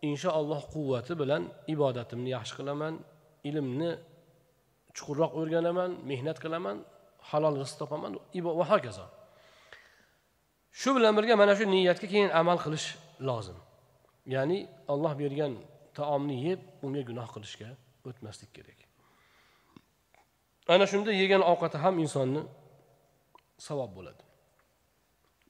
[0.09, 2.93] inshaalloh quvvati bilan ibodatimni yaxshi qilaman
[3.49, 3.91] ilmni
[4.97, 6.77] chuqurroq o'rganaman mehnat qilaman
[7.29, 8.13] halol rizq topaman
[8.59, 9.05] va hokazo.
[10.79, 12.87] Shu bilan birga mana shu niyatga keyin amal qilish
[13.27, 13.57] lozim.
[14.35, 14.59] Ya'ni
[14.93, 15.53] olloh bergan
[15.97, 17.69] taomni yeb unga gunoh qilishga
[18.09, 18.79] o'tmaslik kerak.
[20.73, 22.41] Ana shunda yegan ovqati ham insonni
[23.67, 24.23] savob bo'ladi.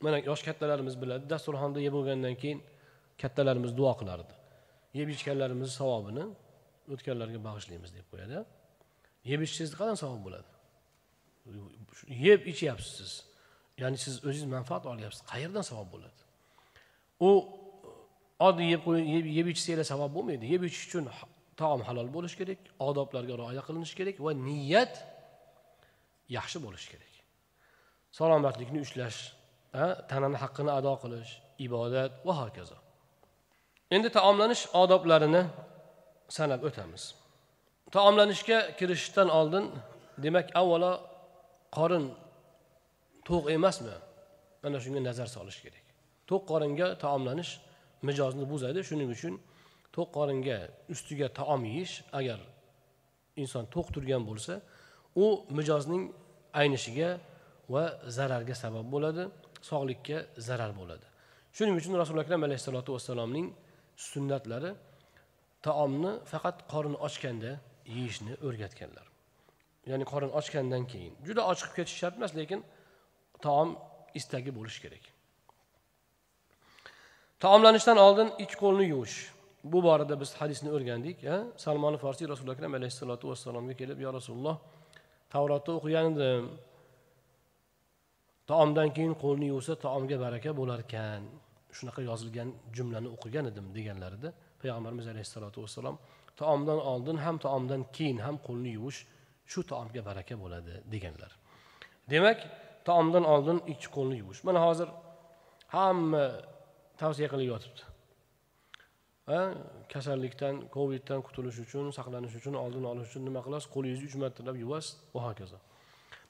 [0.03, 2.59] Mana yosh kattalarimiz biladi dasturxonda yeb bo'lgandan keyin
[3.21, 4.33] kattalarimiz duo qilardi.
[4.97, 6.25] Yeb ichganlarimiz savobini
[6.93, 8.37] o'tganlarga bag'ishlaymiz deb qo'yadi.
[9.31, 10.49] Yeb ichsangiz qanday savob bo'ladi.
[12.25, 12.97] Yeb ichyapsiz.
[12.97, 13.13] Siz
[13.81, 15.21] ya'ni siz o'zingiz manfaat olyapsiz.
[15.31, 16.21] Qayerdan savob bo'ladi?
[17.27, 17.29] U
[18.47, 20.45] oddiy yeb yeb ichsanglar savob bo'lmaydi.
[20.53, 21.09] Yeb ichish uchun
[21.61, 24.93] taom halol bo'lishi kerak odoblarga rioya qilinishi kerak va niyat
[26.37, 27.13] yaxshi bo'lishi kerak.
[28.19, 29.19] Salomatlikni ushlash
[30.09, 31.31] tanani haqqini ado qilish
[31.67, 32.77] ibodat va hokazo.
[33.95, 35.43] Endi taomlanish odoblarini
[36.37, 37.03] sanab o'tamiz.
[37.95, 39.65] Taomlanishga kirishishdan oldin
[40.23, 40.93] demak avvalo
[41.77, 42.05] qorin
[43.27, 43.95] to'q emasmi?
[44.63, 45.85] Mana shunga nazar solish kerak.
[46.29, 47.51] To'q qoringa taomlanish
[48.07, 48.79] mijozni buzadi.
[48.89, 49.33] Shuning uchun
[49.95, 50.57] to'q qoringa
[50.93, 52.39] ustiga taom yeyish agar
[53.41, 54.53] inson to'q turgan bo'lsa
[55.23, 55.25] u
[55.57, 56.03] mijozning
[56.61, 57.09] aynishiga
[57.73, 57.83] va
[58.17, 59.23] zararga sabab bo'ladi
[59.69, 61.05] sog'likka zarar bo'ladi.
[61.55, 63.47] Shuning uchun rasululo akram alayhissalotu vassalomning
[63.97, 64.71] sunnatlari
[65.65, 67.51] taomni faqat qorin ochganda
[67.95, 69.07] yeyishni o'rgatganlar.
[69.89, 71.13] Ya'ni qorin ochgandan keyin.
[71.27, 72.59] Juda ochiqib ketish shart emas lekin
[73.45, 73.69] taom
[74.19, 75.05] istagi bo'lishi kerak.
[77.43, 79.17] Taomlanishdan oldin ikki qo'lni yuvish.
[79.71, 81.17] Bu borada biz hadisni o'rgandik
[81.63, 84.57] salmoni forsiy rasuli akram alayhissalotu vassalomga kelib yo rasululloh
[85.33, 86.43] tavrotni o'qigan edim
[88.49, 91.21] taomdan keyin qo'lni yuvsa taomga baraka bo'larkan.
[91.79, 94.29] Shunaqa yozilgan jumlani o'qigan edim deganlarida
[94.61, 95.95] payg'ambarimiz alayhissalotu vassalom
[96.41, 98.99] taomdan oldin ham taomdan keyin ham qo'lni yuvish
[99.51, 101.31] shu taomga baraka bo'ladi deganlar.
[102.13, 102.39] Demak
[102.87, 104.41] taomdan oldin ikki qo'lni yuvish.
[104.47, 104.87] Mana hozir
[105.75, 106.25] hamma
[107.01, 107.83] tavsiya qilib yotibdi.
[109.93, 113.67] Kasallikdan coviddan qutulish uchun saqlanish uchun oldini olish uchun nima qilasiz?
[113.75, 114.93] Qo'lingizni uch martalab yuvasiz.
[115.15, 115.57] Va hokazo.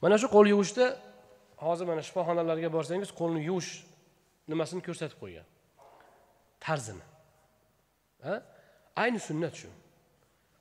[0.02, 0.86] Mana shu qo'l yuvishda
[1.66, 3.72] hozir mana shifoxonalarga borsangiz qo'lni yuvish
[4.50, 5.46] nimasini ko'rsatib qo'ygan.
[6.64, 7.04] Tarzini.
[9.02, 9.70] Ayni sunnat shu.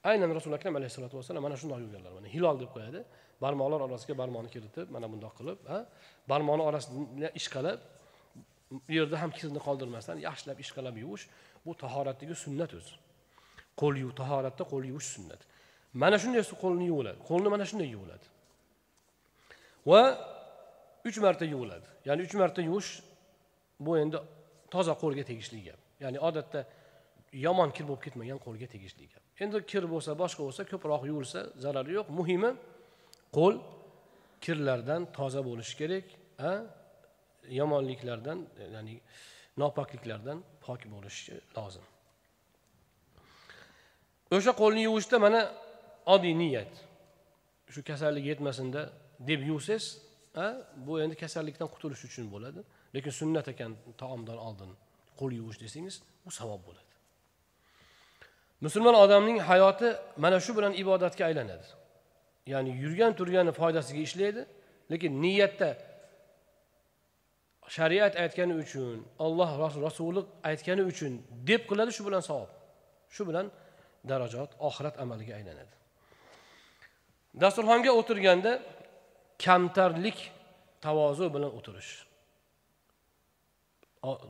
[0.09, 2.99] Aynan rasuli akram alayhissalotu vassalam mana shundoq yuvganlar mana hilol deb qo'yadi.
[3.43, 5.57] Barmoqlar orasiga barmoqni kiritib mana bundoq qilib
[6.31, 7.79] barmoqni orasini ishqalab
[8.71, 11.25] bu yerda ham kirni qoldirmasdan yaxshilab ishqalab yuvish
[11.65, 12.95] bu tahoratdagi sunnat o'zi.
[13.81, 15.41] Qo'l yuv tahoratda qo'l yuvish sunnat.
[16.01, 17.19] Mana shunday qo'lni yuviladi.
[17.29, 18.25] Qo'lni mana shunday yuviladi.
[19.89, 20.01] Va
[21.07, 21.87] uch marta yuviladi.
[22.07, 22.89] Ya'ni uch marta yuvish
[23.79, 24.17] bu endi
[24.73, 25.79] toza qo'lga tegishli gap.
[26.03, 26.65] Ya'ni odatda
[27.45, 29.23] yomon kir bo'lib ketmagan qo'lga tegishli gap.
[29.43, 32.07] Endi kir bo'lsa boshqa bo'lsa ko'proq yuvilsa zarari yo'q.
[32.19, 32.51] Muhimi
[33.37, 33.55] qo'l
[34.45, 36.05] kirlardan toza bo'lishi kerak
[36.49, 36.51] a
[37.59, 38.39] yomonliklardan
[38.75, 38.95] ya'ni
[39.61, 41.85] nopokliklardan pok bo'lishi lozim.
[44.35, 45.41] O'sha qo'lni yuvishda mana
[46.13, 46.71] oddiy niyat.
[47.73, 48.81] Shu kasallik yetmasinda
[49.29, 49.85] deb yuvsangiz
[50.85, 52.61] bu endi kasallikdan qutulish uchun bo'ladi.
[52.95, 54.71] Lekin sunnat ekan taomdan oldin
[55.19, 56.91] qo'l yuvish desangiz bu savob bo'ladi.
[58.65, 59.89] Musulmon odamning hayoti
[60.23, 61.67] mana shu bilan ibodatga aylanadi.
[62.53, 64.41] Ya'ni yurgan turgani foydasiga ishlaydi
[64.91, 65.69] lekin niyatda
[67.75, 69.51] shariat aytgani uchun olloh
[69.85, 71.13] rasuli aytgani uchun
[71.49, 72.49] deb qiladi shu bilan savob
[73.15, 73.45] shu bilan
[74.09, 75.73] darajot oxirat amaliga aylanadi.
[77.41, 78.51] Dasturxonga o'tirganda
[79.45, 80.17] kamtarlik
[80.85, 81.91] tavozu bilan o'tirish.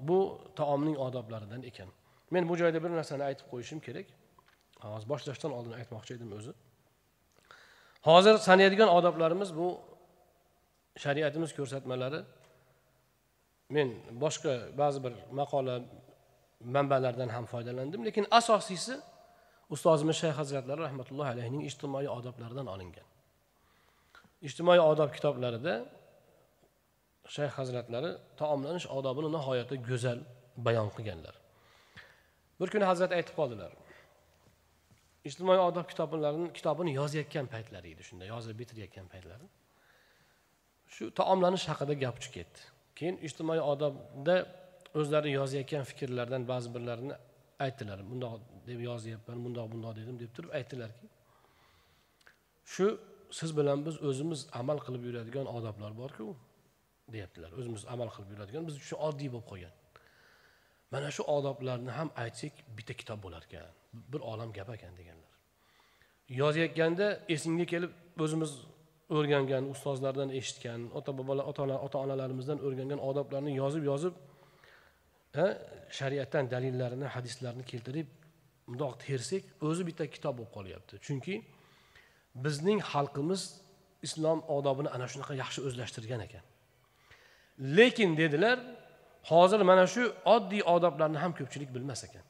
[0.09, 0.19] Bu
[0.55, 1.89] taomning odoblaridan ekan.
[2.31, 4.07] Men bu joyda bir narsani aytib qo'yishim kerak.
[4.81, 6.53] Hozir boshlashdan oldin aytmoqchi edim o'zi.
[8.09, 9.67] Hozir sanaydigan odoblarimiz bu
[11.03, 12.21] shariatimiz ko'rsatmalari.
[13.75, 13.87] Men
[14.23, 15.75] boshqa ba'zi bir maqola
[16.75, 18.05] manbalardan ham foydalandim.
[18.07, 18.95] Lekin asosiysi
[19.73, 23.07] ustozimiz shayx hazratlari rahmatullohi alayhining ijtimoiy odoblaridan olingan.
[24.47, 25.73] Ijtimoiy odob kitoblarida
[27.35, 30.19] shayx hazratlari taomlanish odobini nihoyatda go'zal
[30.67, 31.35] bayon qilganlar.
[32.59, 33.71] Bir kuni hazrat aytib qoldilar.
[35.29, 39.47] Ijtimoiy odob kitoblarini kitobini yozayotgan paytlari edi shunda yozib bitirayotgan paytlari
[40.95, 42.59] shu taomlanish haqida gap chiqib ketdi.
[42.97, 44.35] Keyin ijtimoiy odobda
[44.99, 47.15] o'zlari yozayotgan fikrlardan ba'zi birlarini
[47.65, 47.99] aytdilar.
[48.11, 51.07] Bundoq deb yozyapman bundoq bundoq dedim deb turib aytdilarki
[52.73, 52.87] shu
[53.39, 56.27] siz bilan biz o'zimiz amal qilib yuradigan odoblar borku
[57.13, 57.51] deyaptilar.
[57.59, 59.73] O'zimiz amal qilib yuradigan biz uchun oddiy bo'lib qolgan.
[60.93, 63.73] Mana shu odoblarni ham aytsak bitta kitob bo'lar ekan.
[64.11, 65.31] Bir olam gap ekan deganlar.
[66.41, 67.91] Yozayotganda esingga kelib
[68.25, 68.51] o'zimiz
[69.17, 71.45] o'rgangan ustozlardan eshitgan ota bobolar
[71.85, 74.13] ota onalarimizdan o'rgangan odoblarni yozib yozib
[75.99, 78.07] shariatdan dalillarini hadislarni keltirib
[78.67, 80.93] bundoq tersak o'zi bitta kitob bo'lib qolyapti.
[81.05, 81.35] Chunki
[82.45, 83.41] bizning xalqimiz
[84.07, 86.43] islom odobini ana shunaqa yaxshi o'zlashtirgan ekan.
[87.59, 88.59] Lekin dedilar
[89.31, 90.03] hozir mana shu
[90.35, 92.25] oddiy odoblarni ham ko'pchilik bilmas ekan.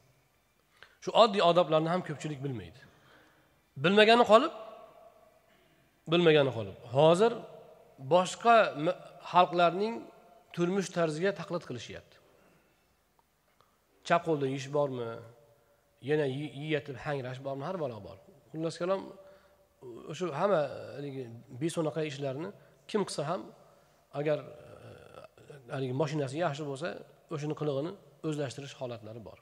[1.04, 2.80] Shu oddiy odoblarni ham ko'pchilik bilmaydi.
[3.84, 4.52] Bilmagani qolib
[6.12, 6.76] bilmagani qolib.
[6.96, 7.32] Hozir
[8.14, 8.56] boshqa
[9.32, 9.94] xalqlarning
[10.54, 12.16] turmush tarziga taqlid qilishyapti.
[14.06, 15.08] Chap qo'lda yeyish bormi?
[16.10, 16.26] Yana
[16.62, 17.62] yeyatib hangrash bormi?
[17.68, 18.18] Har balo bor.
[18.52, 19.02] Xullas kalom
[20.10, 20.60] o'sha hamma
[20.96, 21.24] haligi
[21.62, 22.48] beso'naqa ishlarni
[22.90, 23.42] kim qilsa ham
[24.20, 24.38] agar
[25.74, 26.88] haligi mashinasi yaxshi bo'lsa
[27.34, 27.92] o'shani qilig'ini
[28.28, 29.38] o'zlashtirish holatlari bor.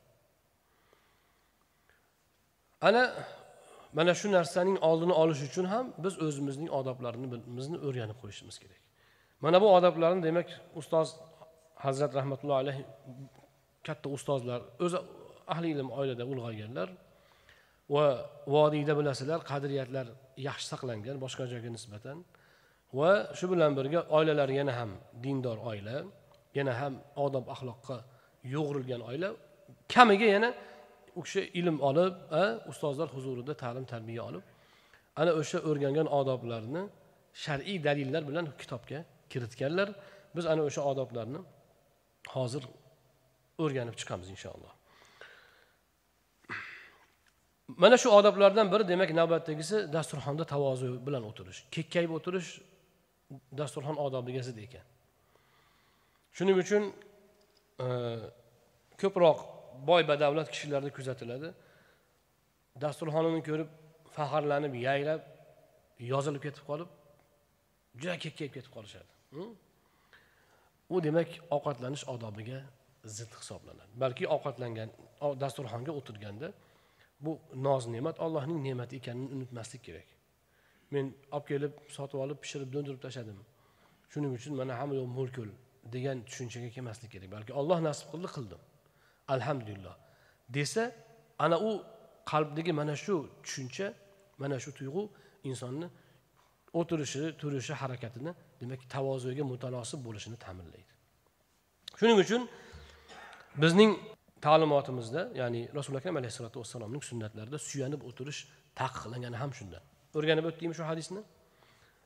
[2.89, 3.03] Ana
[3.99, 8.81] mana shu narsaning oldini olish uchun ham biz o'zimizning odoblarimizni o'rganib qo'yishimiz kerak.
[9.45, 10.49] Mana bu odoblarni demak
[10.81, 11.09] ustoz
[11.87, 12.83] hazrat rahmatullohi alayhi
[13.87, 14.99] katta ustozlar o'zi
[15.53, 16.89] ahli ilm oilada ulg'ayganlar
[17.95, 18.07] va
[18.55, 20.07] vodiyda bilasizlar qadriyatlar
[20.49, 22.17] yaxshi saqlangan boshqa joyga nisbatan.
[22.99, 24.91] Va shu bilan birga oilalari yana ham
[25.25, 25.97] dindor oila
[26.59, 27.97] yana ham odob axloqqa
[28.55, 29.29] yo'g'rilgan oila.
[29.95, 30.49] Kamiga yana
[31.19, 32.15] u kishi ilm olib
[32.71, 34.45] ustozlar huzurida ta'lim tarbiya olib
[35.21, 36.83] ana o'sha o'rgangan odoblarni
[37.45, 38.99] shar'iy dalillar bilan kitobga
[39.33, 39.89] kiritganlar.
[40.37, 41.41] Biz ana o'sha odoblarni
[42.35, 42.63] hozir
[43.65, 44.73] o'rganib chiqamiz inshaalloh.
[47.83, 52.51] Mana shu odoblardan biri demak navbatdagisi dasturxonda tavozu bilan o'tirish kekkayib o'tirish
[53.31, 54.85] dasturxon odobiga zid ekan.
[56.37, 56.91] Shuning uchun
[57.85, 57.87] e,
[59.01, 59.39] ko'proq
[59.89, 61.53] boy badavlat kishilarda kuzatiladi.
[62.85, 63.71] Dasturxonini ko'rib
[64.17, 65.23] faxrlanib yayrab
[66.13, 66.91] yozilib ketib qolib
[68.01, 69.13] juda kekkayib ketib qolishadi.
[70.95, 72.61] U demak ovqatlanish odobiga
[73.17, 73.93] zid hisoblanadi.
[74.05, 74.91] Balki ovqatlangan
[75.43, 76.53] dasturxonga o'tirganda
[77.25, 80.14] bu noz ne'mat allohning ne'mati ekanini unutmaslik kerak.
[80.95, 83.39] Men olib kelib sotib olib pishirib do'ndirib tashladim.
[84.13, 85.51] Shuning uchun mana hamma yoq mo'lko'l
[85.95, 87.29] degan tushunchaga kelmaslik kerak.
[87.37, 88.61] Balki olloh nasib qildi qildim.
[89.35, 89.95] Alhamdulillah.
[90.57, 90.83] Desa
[91.45, 91.71] ana u
[92.33, 93.87] qalbdagi mana shu tushuncha
[94.43, 95.03] mana shu tuyg'u
[95.51, 95.87] insonni
[96.81, 100.93] o'tirishi turishi harakatini demak tavozuga mutanosib bo'lishini ta'minlaydi.
[101.99, 102.43] Shuning uchun
[103.63, 103.91] bizning
[104.47, 108.41] ta'limotimizda ya'ni rasuli akram alayhissalotu vassalomning sunnatlarida suyanib o'tirish
[108.81, 109.83] taqiqlangani ham shundan.
[110.19, 111.21] O'rganib o'tdikmi shu hadisni?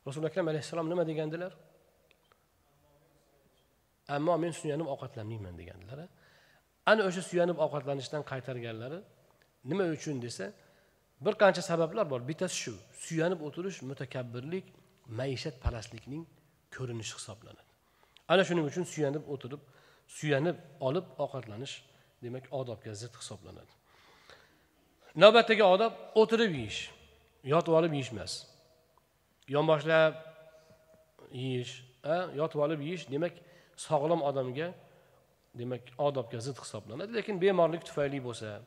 [0.07, 1.53] Rasuli akram alayhissalom nima degandilar?
[4.17, 6.01] Ammo men suyanib ovqatlanmayman degandilar
[6.91, 8.99] ana o'sha suyanib ovqatlanishdan qaytarganlari
[9.71, 10.47] nima uchun desa
[11.25, 12.21] bir qancha sabablar bor.
[12.31, 12.73] Bittasi shu
[13.05, 14.67] suyanib o'tirish mutakabbirlik
[15.21, 16.23] maishat parastlikning
[16.77, 17.71] ko'rinishi hisoblanadi.
[18.33, 19.63] Ana shuning uchun suyanib o'tirib
[20.19, 20.57] suyanib
[20.89, 21.75] olib ovqatlanish
[22.25, 23.73] demak odobga zid hisoblanadi.
[25.23, 26.81] Navbatdagi odob o'tirib yeyish.
[27.45, 28.33] Yotib olib yeyish emas
[29.49, 30.15] yonboshlab
[31.33, 31.75] yeyish
[32.41, 33.35] yotib olib yeyish demak
[33.77, 34.73] sog'lom odamga
[35.55, 38.59] demak odobga zid hisoblanadi lekin bemorlik tufayli bo'lsa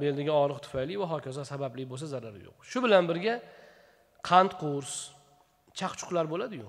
[0.00, 2.58] beldagi og'riq tufayli va hokazo sababli bo'lsa zarari yo'q.
[2.70, 3.34] Shu bilan birga
[4.28, 4.92] qand qurs
[5.78, 6.68] chaqchuqlar bo'ladiyu.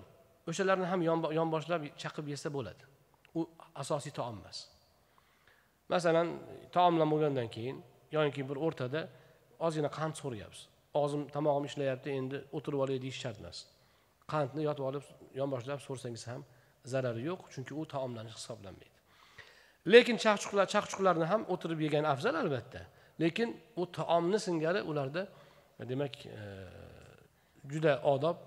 [0.49, 1.01] O'shalarni ham
[1.39, 2.83] yonboshlab chaqib yesa bo'ladi.
[3.38, 3.45] U
[3.81, 4.57] asosiy taom emas.
[5.93, 6.27] Masalan
[6.75, 7.77] taomlan bo'lgandan keyin
[8.12, 9.01] yoki bir o'rtada
[9.65, 10.76] ozgina qand so'rayapsiz.
[10.99, 13.57] Og'zim tomog'im ishlayapti endi o'tirib olay deyish shart emas.
[14.33, 15.05] Qandni yotib olib
[15.39, 16.41] yonboshlab so'rsangiz ham
[16.93, 18.97] zarari yo'q chunki u taomlanish hisoblanmaydi.
[19.93, 22.81] Lekin chaqchuqlar chaqchuqlarni ham o'tirib yegan afzal albatta.
[23.23, 23.49] Lekin
[23.81, 25.23] u taomni singari ularda
[25.79, 26.41] e, demak e,
[27.71, 28.38] juda odob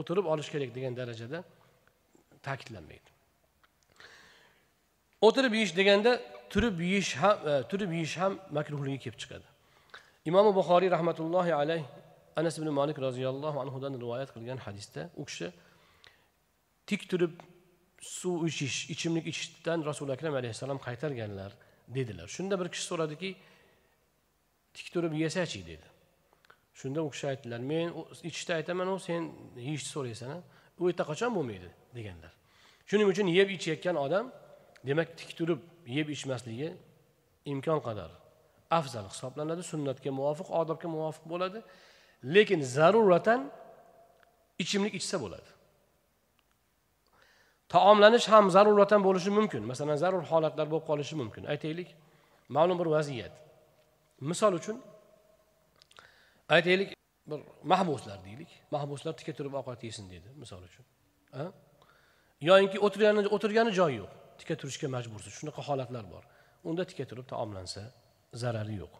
[0.00, 1.44] o'tirib olish kerak degan darajada
[2.46, 3.10] ta'kidlanmaydi.
[5.26, 6.12] O'tirib yeyish deganda
[6.50, 9.55] turib yeyish ham e, turib yeyish ham makruhligi kelib chiqadi.
[10.28, 11.82] Imomi buxoriy rahmatullohi alayh
[12.36, 15.46] anas ibn malik roziyallohu anhudan rivoyat qilgan hadisda u kishi
[16.88, 17.34] tik turib
[18.18, 21.50] suv ichish ichimlik ichishdan rasuli akram alayhissalom qaytarganlar
[21.96, 22.28] dedilar.
[22.36, 23.30] Shunda bir kishi so'radiki
[24.76, 25.86] tik turib yesachi dedi.
[26.80, 27.86] Shunda u kishi aytdilar men
[28.28, 29.22] ichishda aytaman u sen
[29.68, 30.30] yeyishni so'raysan
[30.80, 31.68] u yerda qachon bo'lmaydi?
[31.96, 32.32] deganlar.
[32.88, 34.26] Shuning uchun yeb ichayotgan odam
[34.88, 35.60] demak tik turib
[35.96, 36.68] yeb ichmasligi
[37.52, 38.10] imkon qadar
[38.70, 41.58] afzal hisoblanadi sunnatga muvofiq odobga muvofiq bo'ladi.
[42.34, 43.40] Lekin zaruratan
[44.62, 45.48] ichimlik ichsa bo'ladi.
[47.68, 49.62] Taomlanish ham zaruratan bo'lishi mumkin.
[49.70, 51.42] Masalan zarur holatlar bo'lib qolishi mumkin.
[51.52, 51.88] Aytaylik
[52.48, 53.34] ma'lum bir vaziyat.
[54.20, 54.76] Misol uchun
[56.48, 56.88] aytaylik
[57.30, 57.40] bir
[57.72, 58.50] mahbuslar deylik.
[58.70, 60.84] Mahbuslar tika turib ovqat yesin dedi misol uchun.
[62.40, 64.12] Yoyinki o'tirgani o'tirgani joyi yo'q.
[64.38, 65.32] Tika turishga majbursiz.
[65.38, 66.22] Shunaqa holatlar bor.
[66.64, 67.82] Unda tika turib taomlansa
[68.42, 68.94] zarari yo'q.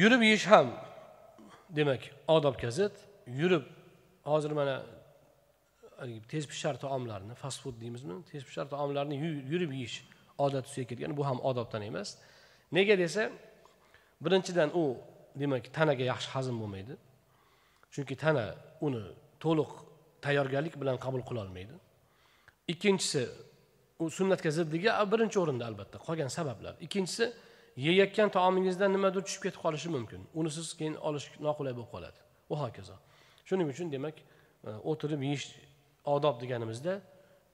[0.00, 0.68] Yurib yeyish ham
[1.78, 2.02] demak
[2.36, 2.94] odobga zid
[3.40, 3.64] yurib
[4.30, 4.76] hozir mana
[6.32, 9.16] tez pishar taomlarni fast food deymizmi tez pishar taomlarni
[9.52, 9.96] yurib yeyish
[10.44, 12.08] odat tusiga kirgan bu ham odobdan emas.
[12.76, 13.22] Nega desa
[14.24, 14.84] birinchidan u
[15.40, 16.94] demak tanaga yaxshi hazm bo'lmaydi.
[17.94, 18.44] Chunki tana
[18.86, 19.02] uni
[19.44, 19.70] to'liq
[20.24, 21.74] tayyorgarlik bilan qabul qilolmaydi.
[22.72, 23.22] Ikkinchisi
[23.98, 26.74] u sunnatga zidligi birinchi o'rinda albatta qolgan sabablar.
[26.86, 27.32] Ikkinchisi
[27.76, 30.20] yeyayotgan taomingizdan nimadir tushib ketib qolishi mumkin.
[30.34, 32.18] Uni siz keyin olish noqulay bo'lib qoladi.
[32.50, 32.96] Va hokazo.
[33.48, 35.46] Shuning uchun demak e, o'tirib yeyish
[36.14, 37.00] odob deganimizda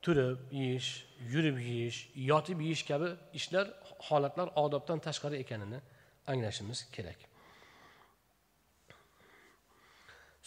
[0.05, 0.91] turib yeyish
[1.33, 1.99] yurib yeyish
[2.31, 3.67] yotib yeyish kabi ishlar
[4.09, 5.81] holatlar odobdan tashqari ekanini
[6.27, 7.19] anglashimiz kerak.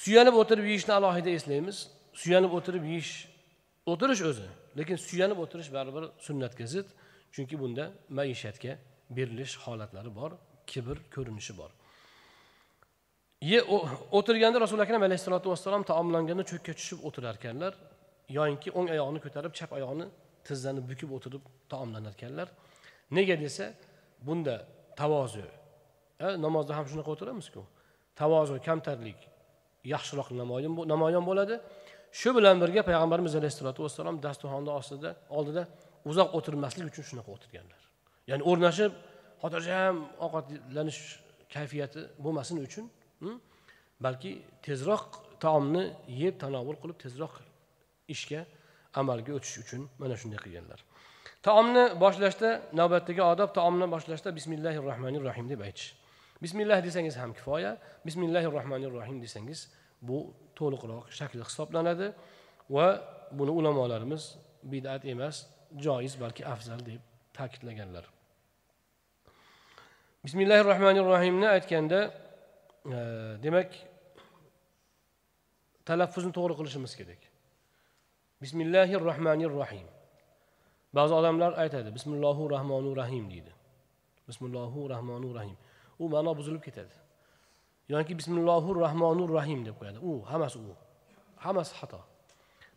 [0.04, 1.78] Suyanib o'tirib yeyishni alohida eslaymiz.
[2.22, 3.14] Suyanib o'tirib yeyish
[3.86, 6.88] o'tirish o'zi lekin suyanib o'tirish baribir sunnatga zid.
[7.34, 7.84] Chunki bunda
[8.18, 8.74] maishatga
[9.18, 10.32] berilish holatlari bor
[10.72, 11.72] kibr ko'rinishi bor.
[13.52, 13.60] Ye
[14.18, 17.74] o'tirganda rasuli akram alayhissalotu vassalom taomlanganda cho'kka tushib o'tirar ekanlar.
[18.38, 20.06] Yoyinki o'ng oyog'ini ko'tarib chap oyog'ini
[20.48, 22.48] tizzani bukib o'tirib taomlanar ekanlar.
[23.18, 23.66] Nega desa
[24.28, 24.56] bunda
[25.00, 25.46] tavozu
[26.46, 27.62] namozda ham shunaqa o'tiramizku.
[28.22, 29.20] Tavozu kamtarlik
[29.94, 30.30] yaxshiroq
[30.94, 31.56] namoyon bo'ladi.
[32.20, 35.64] Shu bilan birga payg'ambarimiz alayhissalotu vassalom dasturxonni ostida oldida
[36.10, 37.82] uzoq o'tirmaslik uchun shunaqa o'tirganlar.
[38.30, 38.92] Ya'ni o'rnashib
[39.44, 39.96] xotirjam
[40.26, 41.02] ovqatlanish
[41.56, 42.86] kayfiyati bo'lmasin uchun
[44.06, 44.32] balki
[44.68, 45.08] tezroq
[45.44, 45.84] taomni
[46.22, 47.34] yeb tanovul qilib tezroq
[48.16, 48.42] ishga
[49.02, 50.80] amalga o'tish uchun mana shunday qilganlar.
[51.48, 52.50] Taomni boshlashda
[52.80, 55.88] navbatdagi odob taomni boshlashda bismillahi rohmanir rohim deb aytish.
[56.44, 57.72] Bismillah desangiz ham kifoya
[58.08, 59.60] bismillahi rohmanir rohim desangiz
[60.08, 60.18] bu
[60.60, 62.08] to'liqroq shakli hisoblanadi
[62.76, 62.88] va
[63.38, 64.24] buni ulamolarimiz
[64.72, 65.36] bidat emas
[65.86, 67.02] joiz balki afzal deb
[67.38, 68.06] ta'kidlaganlar.
[70.26, 72.00] Bismillahi rohmanir rohimni aytganda
[72.96, 72.98] e,
[73.46, 73.70] demak
[75.90, 77.22] talaffuzni to'g'ri qilishimiz kerak.
[78.44, 79.88] Bismillahi rohmanir rohim
[80.98, 83.52] ba'zi odamlar aytadi bismillohu rahmonir rahim deydi.
[84.28, 85.58] Bismillohu rahmonir rahim
[86.00, 87.03] u ma'no buzilib ketadi.
[87.90, 90.00] Yoki bismillohu rohmonir rohim deb qo'yadi.
[90.10, 90.74] U hammasi u.
[91.46, 92.00] Hammasi xato.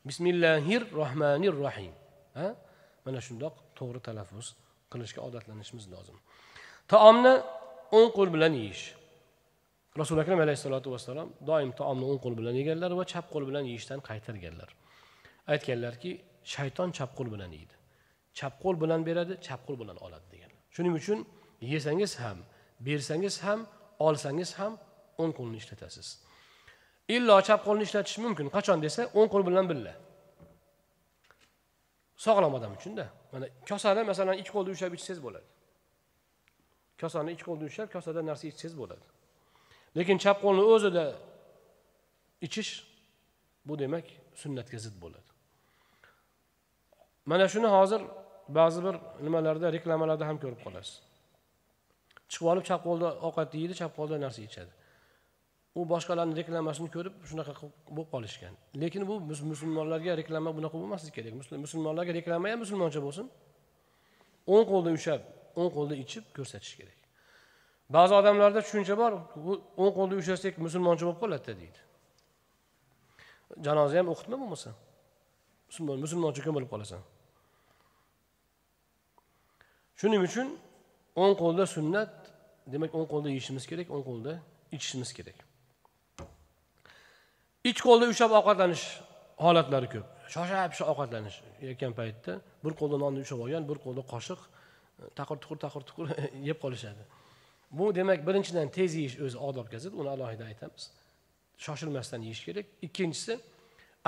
[0.09, 1.95] Bismillahir rohmanir rohim
[2.39, 2.47] ha?
[3.05, 4.47] Mana shundoq to'g'ri talaffuz
[4.93, 6.17] qilishga odatlanishimiz lozim.
[6.93, 7.35] Taomni
[7.99, 8.85] o'ng qo'l bilan yeyish.
[10.01, 14.01] Rasuli akram alayhissalotu vassalom doim taomni o'ng qo'l bilan yeganlar va chap qo'l bilan yeyishdan
[14.09, 14.71] qaytarganlar.
[15.53, 16.11] Aytganlarki
[16.55, 17.75] shayton chap qo'l bilan yeydi.
[18.39, 20.51] Chap qo'l bilan beradi chap qo'l bilan oladi degan.
[20.75, 21.19] Shuning uchun
[21.73, 22.39] yesangiz ham
[22.87, 23.61] bersangiz ham
[24.07, 24.73] olsangiz ham
[25.23, 26.09] o'ng qo'lni ishlatasiz.
[27.17, 28.47] Illo chap qo'lni ishlatish mumkin.
[28.57, 29.95] Qachon desa o'ng qo'l bilan birga.
[32.25, 35.47] Sog'lom odam uchunda mana kosani masalan ikki qo'lda ushlab ichsangiz bo'ladi.
[37.01, 39.05] Kosani ikki qo'lda ushlab kosada narsa ichsangiz bo'ladi.
[39.99, 41.05] Lekin chap qo'lni o'zida
[42.47, 42.73] ichish
[43.67, 44.07] bu demak
[44.43, 45.29] sunnatga zid bo'ladi.
[47.31, 48.01] Mana shuni hozir
[48.59, 48.95] ba'zi bir
[49.27, 50.97] nimalarda reklamalarda ham ko'rib qolasiz.
[52.31, 54.73] Chiqib olib chap qo'lda ovqat yeydi chap qo'lda narsa ichadi.
[55.79, 57.53] U boshqalarni reklamasini ko'rib shunaqa
[57.97, 58.55] bo'lib qolishgan.
[58.83, 59.15] Lekin bu
[59.53, 61.33] musulmonlarga reklama bunaqa bo'lmasligi kerak.
[61.65, 63.27] Musulmonlarga reklama ham musulmoncha bo'lsin.
[64.55, 65.23] O'ng qo'lda ushlab
[65.61, 66.99] o'ng qo'lda ichib ko'rsatish kerak.
[67.97, 69.13] Ba'zi odamlarda tushuncha bor
[69.83, 71.81] o'ng qo'lda ushlasak musulmoncha bo'lib qoladida deydi.
[73.67, 74.71] Janoza ham o'qitma bo'lmasa
[75.69, 77.01] musulmon musulmoncha ko'milib qolasan.
[80.01, 80.49] Shuning uchun
[81.23, 82.13] o'ng qo'lda sunnat
[82.73, 84.33] demak o'ng qo'lda yeyishimiz kerak o'ng qo'lda
[84.77, 85.46] ichishimiz kerak.
[87.71, 88.85] Ich qo'lda ushlab ovqatlanish
[89.45, 90.07] holatlari ko'p.
[90.35, 91.37] Shosha pisha ovqatlanish.
[91.65, 92.33] Yeyotgan paytda
[92.65, 96.07] bir qo'lda nonni ushlab olgan bir qo'lda qoshiq e, taqir tuqur taqir tuqur
[96.49, 97.03] yeb qolishadi.
[97.79, 100.85] Bu demak birinchidan tez yeyish o'zi odobga zid uni alohida aytamiz.
[101.65, 102.67] Shoshilmasdan yeyish kerak.
[102.87, 103.35] Ikkinchisi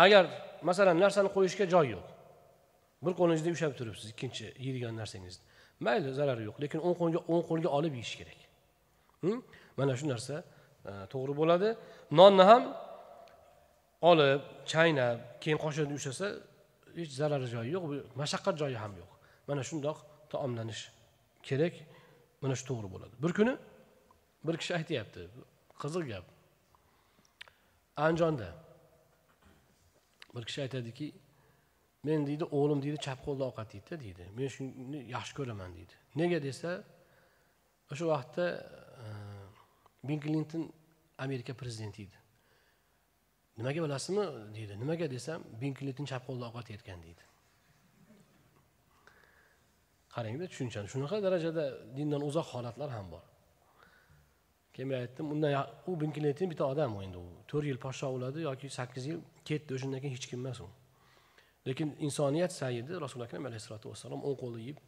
[0.04, 0.24] agar
[0.68, 2.06] masalan narsani qo'yishga joy yo'q
[3.04, 5.44] bir qo'lingizda ushlab turibsiz ikkinchi yeydigan narsangizni
[5.86, 8.40] mayli zarari yo'q lekin o'ng qo'lga o'ng qo'lga olib yeyish kerak.
[9.24, 9.38] Hm?
[9.78, 11.68] Mana shu narsa e, to'g'ri bo'ladi.
[12.20, 12.62] Nonni ham
[14.00, 14.40] olib
[14.72, 16.26] chaynab keyin qoshiqda ushlasa
[16.98, 17.84] hech zarari joyi yo'q
[18.20, 19.10] mashaqqat joyi ham yo'q.
[19.48, 19.98] Mana shundoq
[20.32, 20.82] taomlanish
[21.48, 21.74] kerak
[22.42, 23.14] mana shu to'g'ri bo'ladi.
[23.24, 23.54] Bir kuni
[24.46, 25.22] bir kishi aytyapti
[25.82, 26.26] qiziq gap.
[28.06, 28.48] Andijonda
[30.34, 31.06] bir kishi aytadiki
[32.06, 34.24] men deydi o'g'lim deydi chap qo'lda ovqat yeydida deydi.
[34.36, 35.94] Men shuni yaxshi ko'raman deydi.
[36.20, 36.70] Nega desa
[37.92, 38.46] o'sha vaqtda
[40.08, 40.62] bill klinton
[41.24, 42.16] amerika prezidenti edi.
[43.58, 44.24] Nimaga bilasizmi
[44.56, 44.74] deydi.
[44.82, 47.24] Nimaga desam bin klinton chap qo'lida ovqat yeyotgan deydi.
[50.14, 50.88] Qarangda tushunchani.
[50.94, 51.64] Shunaqa darajada
[51.96, 53.24] dindan uzoq holatlar ham bor.
[54.74, 55.52] Keyin men aytdim undan
[55.90, 57.26] u bin klinton bitta odam endi u.
[57.50, 60.68] To'rt yil podsho bo'ladi yoki sakkiz yil ketdi o'shandan keyin hech kim emas u.
[61.68, 64.78] Lekin insoniyat sayidi rasuli akram alayhissalotu vassalom o'ng qo'lda yeb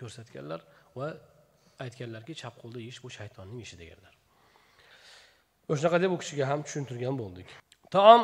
[0.00, 0.60] ko'rsatganlar
[0.98, 1.08] va
[1.84, 4.14] aytganlarki chap qo'lda yeyish bu shaytonning ishi deganlar
[5.72, 7.48] o'shanaqa deb u kishiga ham tushuntirgan bo'ldik.
[7.94, 8.22] Taom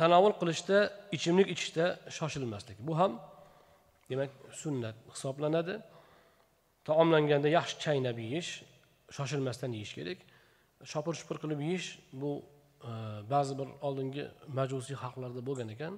[0.00, 0.78] tanovul qilishda
[1.16, 1.84] ichimlik ichishda
[2.16, 2.78] shoshilmaslik.
[2.88, 3.12] Bu ham
[4.10, 4.30] demak
[4.62, 5.74] sunnat hisoblanadi.
[6.88, 8.50] Taomlanganda yaxshi chaynab yeyish
[9.16, 10.18] shoshilmasdan yeyish kerak.
[10.92, 11.88] Shopir shupir qilib yeyish
[12.20, 12.30] bu
[12.88, 12.90] e,
[13.32, 14.24] ba'zi bir oldingi
[14.58, 15.94] majusiy xalqlarda bo'lgan ekan.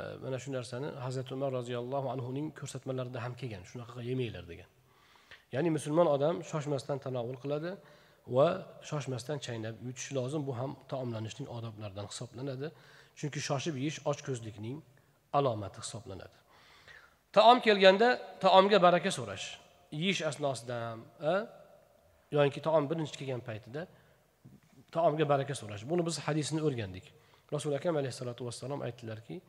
[0.00, 3.62] E, mana shu narsani hazrati umar roziyallohu anhuning ko'rsatmalarida ham kelgan.
[3.70, 4.68] Shunaqa yemanglar degan.
[5.54, 7.70] Ya'ni musulmon odam shoshmasdan tanovul qiladi.
[8.28, 8.48] Va
[8.88, 10.46] shoshmasdan chaynab yutish lozim.
[10.46, 12.70] Bu ham taomlanishning odoblaridan hisoblanadi.
[13.18, 14.76] Chunki shoshib yeyish ochko'zlikning
[15.32, 16.36] alomati hisoblanadi.
[17.32, 18.08] Taom kelganda
[18.44, 19.46] taomga baraka so'rash.
[19.92, 21.00] Yeyish asnosida ham
[22.36, 23.86] yoki taom birinchi kelgan paytida
[24.96, 25.82] taomga baraka so'rash.
[25.90, 27.06] Buni biz hadisini o'rgandik.
[27.52, 29.40] Rasuli akam alayhissalotu vassalom aytdilarki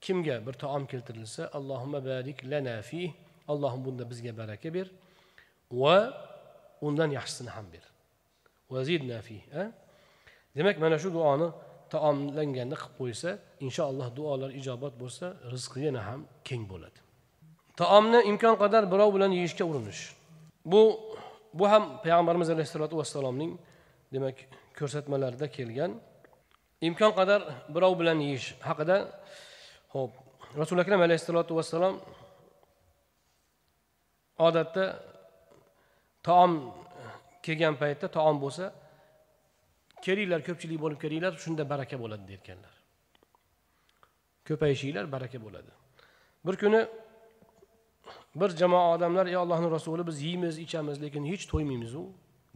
[0.00, 3.12] kimga bir taom keltirilsa allohimma barik lana fi
[3.48, 4.86] allohim bunda bizga baraka ber
[5.70, 5.96] va
[6.80, 7.89] undan yaxshisini ham ber.
[8.74, 9.36] Vazidna fi
[10.56, 11.48] demak mana shu duoni
[11.92, 13.30] taomlanganda qilib qo'ysa
[13.66, 16.98] inshaalloh duolar ijobat bo'lsa rizqi yana ham keng bo'ladi.
[17.80, 20.02] Taomni imkon qadar birov bilan yeyishga urinish.
[20.72, 20.82] Bu
[21.58, 23.52] bu ham payg'ambarimiz alayhissalotu vassalomning
[24.14, 24.36] demak
[24.78, 25.92] ko'rsatmalarida kelgan.
[26.88, 27.40] Imkon qadar
[27.74, 28.96] birov bilan yeyish haqida
[29.94, 30.12] ho'p
[30.60, 31.94] rasuli akram alayhissalotu vassalom
[34.46, 34.84] odatda
[36.26, 36.52] taom
[37.46, 38.64] kelgan paytda taom bo'lsa
[40.04, 42.74] kelinglar ko'pchilik bo'lib kelinglar shunda baraka bo'ladi derkanlar.
[44.48, 45.70] Ko'payishinglar baraka bo'ladi.
[46.46, 46.80] Bir kuni
[48.40, 52.02] bir jamoa odamlar ey allohni rasuli biz yeymiz ichamiz lekin hech to'ymaymizu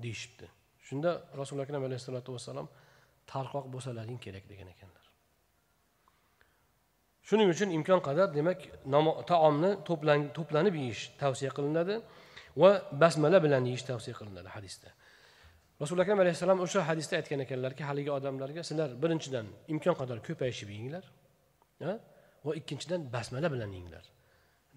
[0.04, 0.46] deyishibdi.
[0.86, 1.10] Shunda
[1.40, 2.68] rasuli akram alayhissalotu vassalom
[3.32, 5.04] tarqoq bo'lsalaring kerak degan ekanlar.
[7.28, 8.58] Shuning uchun imkon qadar demak
[9.30, 9.70] taomni
[10.38, 11.94] to'planib yeyish tavsiya qilinadi.
[12.62, 12.70] Va
[13.02, 14.88] basmala bilan yeyish tavsiya qilinadi hadisda.
[15.82, 21.04] Rasuli akram alayhissalom o'sha hadisda aytgan ekanlarki haligi odamlarga sizlar birinchidan imkon qadar ko'payishib yenglar
[22.46, 24.04] va ikkinchidan basmala bilan yenglar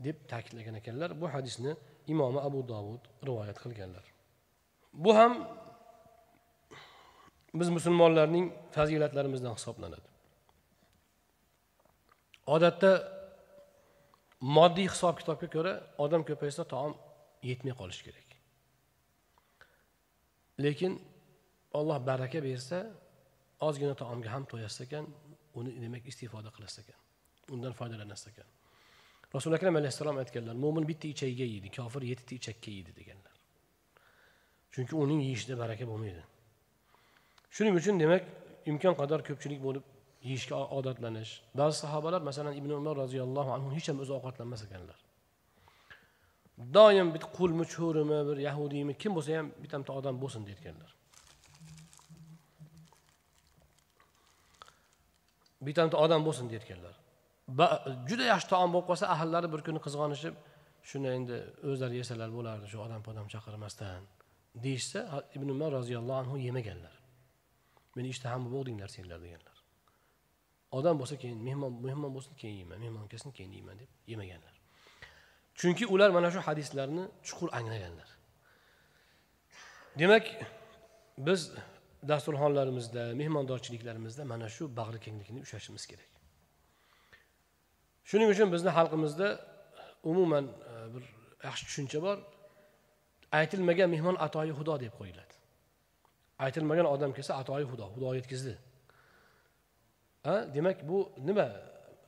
[0.06, 1.10] deb ta'kidlagan ekanlar.
[1.22, 1.72] Bu hadisni
[2.14, 4.06] imomi abu dovud rivoyat qilganlar.
[5.04, 5.34] Bu ham
[7.60, 10.08] biz musulmonlarning fazilatlarimizdan hisoblanadi.
[12.56, 12.92] Odatda
[14.58, 15.74] moddiy hisob kitobga ko'ra
[16.04, 16.94] odam ko'paysa taom
[17.52, 18.30] yetmay qolishi kerak.
[20.64, 20.94] Lekin
[21.80, 22.78] olloh baraka bersa
[23.68, 25.06] ozgina taomga ham to'yasiz ekan
[25.60, 27.00] uni demak istifoda qilasiz ekan
[27.54, 28.48] undan foydalanasiz ekan.
[29.36, 33.34] Rasuli akram alayhissalom aytganlar mo'min bitta ichakka yeydi kofir yettita ichakka yeydi deganlar.
[34.74, 36.24] Chunki uning yeyishida baraka bo'lmaydi.
[37.56, 38.24] Shuning uchun demak
[38.72, 39.84] imkon qadar ko'pchilik bo'lib
[40.30, 41.32] yeyishga odatlanish.
[41.60, 44.98] Ba'zi sahobalar masalan ibn umar roziyallohu anhu hech ham o'zi ovqatlanmas ekanlar.
[46.78, 50.92] Doim bitta qulmi cho'rimi bir yahudiymi kim bo'lsa ham bitta odam bo'lsin deyotganlar
[55.68, 56.96] bitta odam bo'lsin deyotganlar
[58.10, 60.36] juda yaxshi taom bo'lib qolsa ahllari bir kuni qizg'onishib
[60.90, 61.38] shuni endi
[61.70, 64.02] o'zlari yesalar bo'lardi shu odam podam chaqirmasdan
[64.64, 66.96] deyishsa ibn umar roziyallohu anhu yemaganlar.
[67.96, 69.58] Meni ishtaham bo'g'dinglar senlar deganlar.
[70.72, 74.56] Odam bo'lsa keyin mehmon mehmon bo'lsin keyin yeyman mehmon kelsin keyin yeyman deb yemaganlar.
[75.60, 78.10] Chunki ular mana shu hadislarni chuqur anglaganlar.
[80.00, 80.26] Demak
[81.28, 81.42] biz
[82.12, 86.12] dasturxonlarimizda mehmondorchiliklarimizda mana shu bag'ri kenglikni ushlashimiz kerak.
[88.10, 89.28] Shuning uchun bizni xalqimizda
[90.12, 91.04] umuman e, bir
[91.48, 92.18] yaxshi tushuncha bor.
[93.40, 95.34] Aytilmagan mehmon atoyi xudo deb qo'yiladi.
[96.46, 98.54] Aytilmagan odam kelsa atoyi xudo xudo yetkazdi.
[100.28, 100.98] Ha demak bu
[101.28, 101.48] nima?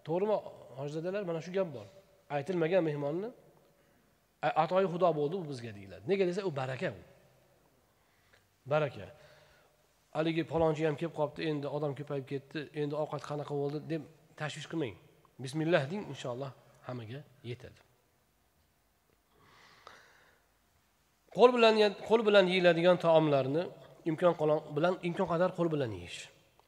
[0.08, 0.38] To'g'rimi
[0.80, 1.88] hojidalar mana shu gap bor.
[2.36, 3.30] Aytilmagan mehmonni
[4.64, 6.04] atoyi xudo bo'ldi u bizga deyiladi.
[6.12, 7.02] Nega desa u baraka u.
[8.66, 9.06] Baraka.
[10.16, 13.78] Haligi palonchi ham kelib qolibdi endi odam ko'payib ketdi endi ovqat qanaqa bo'ldi?
[13.92, 14.02] deb
[14.40, 14.96] tashvish qilmang.
[15.44, 16.52] Bismillah deng inshaalloh
[16.88, 17.80] hammaga yetadi.
[21.36, 21.74] Qo'l bilan
[22.08, 23.64] qo'l bilan yeyiladigan taomlarni
[24.10, 24.34] imkon
[24.78, 26.20] bilan imkon qadar qo'l bilan yeyish.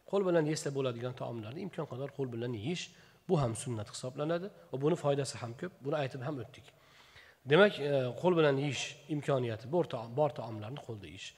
[0.09, 2.84] Qo'l bilan yesa bo'ladigan taomlarni imkon qadar qo'l bilan yeyish
[3.30, 5.74] bu ham sunnat hisoblanadi va buni foydasi ham ko'p.
[5.86, 6.65] Buni aytib ham o'tdik.
[7.51, 7.91] Demak e,
[8.22, 8.84] qo'l bilan yeyish
[9.15, 9.72] imkoniyati
[10.19, 11.30] bor taomlarni qo'lda yeyish.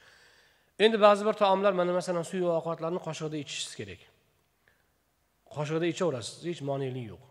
[0.79, 4.01] Endi ba'zi bir taomlar mana masalan suyuq ovqatlarni qoshiqda ichishingiz kerak.
[5.55, 7.23] Qoshiqda ichaverasiz hech monelik yo'q.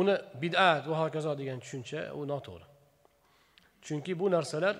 [0.00, 2.66] Uni bid'at va hokazo degan tushuncha u noto'g'ri.
[3.86, 4.76] Chunki bu narsalar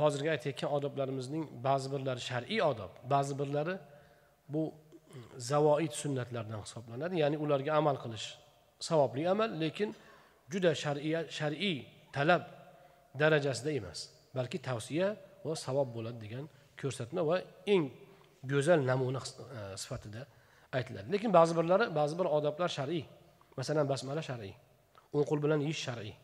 [0.00, 3.76] hozirgi aytayotgan odoblarimizning ba'zi birlari shar'iy odob ba'zi birlari
[4.54, 4.62] bu
[5.50, 7.14] zavoid sunnatlardan hisoblanadi.
[7.22, 8.26] Ya'ni ularga amal qilish
[8.88, 9.94] savobli amal lekin
[10.52, 11.76] juda shar'iy shar'iy
[12.16, 12.42] talab
[13.20, 13.98] darajasida emas.
[14.36, 15.08] Balki tavsiya
[15.46, 16.44] va savob bo'ladi degan
[16.80, 17.36] ko'rsatma va
[17.74, 17.84] eng
[18.52, 20.22] go'zal namuna e, sifatida
[20.76, 21.06] aytiladi.
[21.14, 23.04] Lekin ba'zi birlari ba'zi bir odoblar shar'iy.
[23.58, 24.54] Masalan basmala shar'iy
[25.14, 26.14] o'ng qo'l bilan yeyish shar'iy.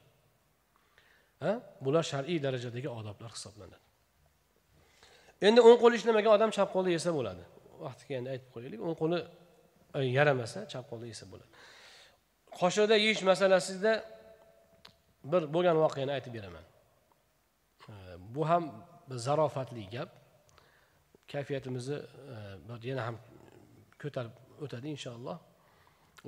[1.45, 1.53] Ha?
[1.85, 3.79] Bular shar'iy darajadagi odoblar hisoblanadi.
[5.49, 7.45] Endi o'ng qo'li ishlamagan odam chap qo'lda yesa bo'ladi.
[7.87, 8.81] Vaqti kelganda aytib qo'yaylik.
[8.87, 9.19] O'ng qo'li
[9.99, 11.51] e, yaramasa chap qo'lda yesa bo'ladi.
[12.61, 13.93] Qoshiqda yeyish masalasida
[15.33, 16.65] bir bo'lgan voqeani aytib beraman.
[17.93, 17.95] E,
[18.35, 18.65] bu ham
[19.27, 20.11] zarofatli gap.
[21.33, 21.99] Kayfiyatimizni
[22.35, 22.37] e,
[22.69, 23.17] bir yana ham
[24.03, 25.39] ko'tarib o'tadi inshaalloh.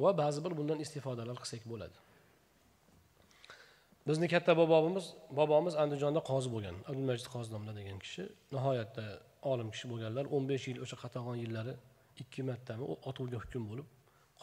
[0.03, 1.98] Va ba'zi bir bundan istifodalar qilsak bo'ladi.
[4.09, 5.07] Bizni katta bobomiz
[5.38, 6.76] bobomiz andijonda qozi bo'lgan.
[6.90, 8.22] Abdulmajid qozi domla degan kishi.
[8.55, 9.05] Nihoyatda
[9.51, 11.74] olim kishi bo'lganlar o'n besh yil o'sha qatag'on yillari
[12.22, 13.88] ikki martami otuvga hukm bo'lib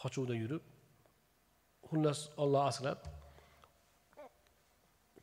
[0.02, 0.62] qochuvda yurib
[1.88, 2.98] xullas olloh asrab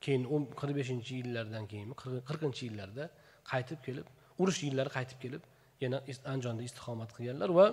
[0.03, 1.95] keyin o'n qirq beshinchi yillardan keyinmi
[2.29, 3.05] qirqinchi yillarda
[3.51, 4.07] qaytib kelib
[4.41, 5.43] urush yillari qaytib kelib
[5.83, 5.97] yana
[6.31, 7.67] andijonda istiqomat qilganlar va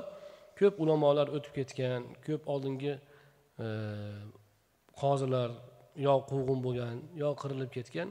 [0.59, 2.93] ko'p ulamolar o'tib ketgan ko'p oldingi
[3.65, 3.67] e,
[5.01, 5.51] qozilar
[6.07, 8.09] yo quvg'in bo'lgan yo qirilib ketgan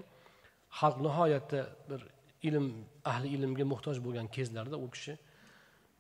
[0.80, 2.02] xalq nihoyatda bir
[2.48, 2.68] ilm
[3.12, 5.14] ahli ilmga muhtoj bo'lgan kezlarda u kishi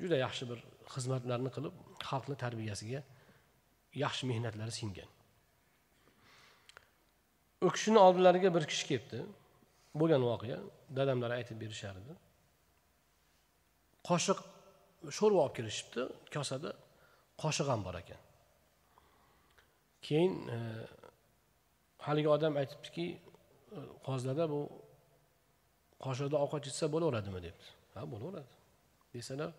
[0.02, 0.60] juda yaxshi bir
[0.94, 1.76] xizmatlarni qilib
[2.10, 3.02] xalqni tarbiyasiga
[4.04, 5.10] yaxshi mehnatlari singan.
[7.66, 9.20] U kishini oldilariga bir kishi kelibdi.
[10.00, 10.60] Bo'lgan voqea
[10.98, 12.14] dadamlar aytib berishardi.
[14.10, 14.40] Qoshiq
[15.18, 16.02] sho'rva olib kelishibdi
[16.36, 16.72] kosada
[17.44, 18.22] qoshiq ham bor ekan.
[20.08, 20.58] Keyin e,
[22.06, 24.60] haligi odam aytibdiki e, qozilarda bu
[26.06, 27.66] qoshiqda ovqat ichsa bo'laveradimi debdi.
[27.96, 28.54] Ha bo'laveradi.
[29.16, 29.52] Desalar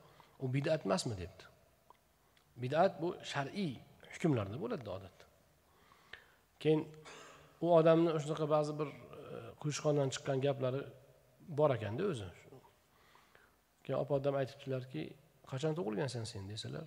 [0.45, 1.45] u bidat emasmi debdi.
[2.63, 3.73] Bidat bu shar'iy
[4.15, 5.25] hukmlarda bo'ladi odatda.
[6.63, 6.83] Keyin
[7.65, 8.95] u odamni shunaqa ba'zi bir e,
[9.61, 10.83] quyushqondan chiqqan gaplari
[11.59, 12.29] bor ekanda o'zi.
[13.85, 15.03] Keyin opa odam aytibdilarki
[15.51, 16.43] qachon tug'ilgansan sen?
[16.53, 16.87] desalar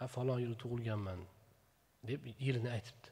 [0.00, 1.20] ha falon yili tug'ilganman
[2.10, 3.08] deb yilini aytibdi.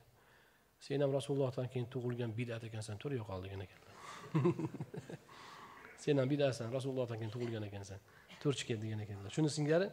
[0.86, 3.94] Sen ham rasulullohdan keyin tug'ilgan bidat ekansan tur yo'qol degan ekanlar.
[6.04, 8.00] sen ham bidatsan rasululloh keyin tug'ilgan ekansan
[8.42, 9.30] tur chiqet degan ekanlar.
[9.36, 9.88] Shuni singari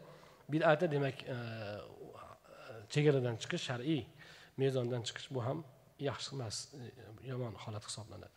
[0.54, 1.38] bidati demak e,
[2.94, 4.02] chegaradan chiqish shar'iy
[4.62, 5.60] mezondan chiqish bu ham
[6.10, 6.82] yaxshi emas e,
[7.32, 8.36] yomon holat hisoblanadi.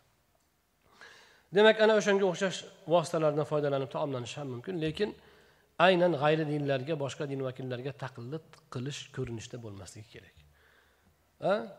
[1.55, 2.59] Demak ana o'shanga o'xshash
[2.93, 5.09] vositalardan foydalanib taomlanish ham mumkin lekin
[5.87, 10.35] aynan g'ayri dinlarga boshqa din vakillariga taqlid qilish ko'rinishda bo'lmasligi kerak.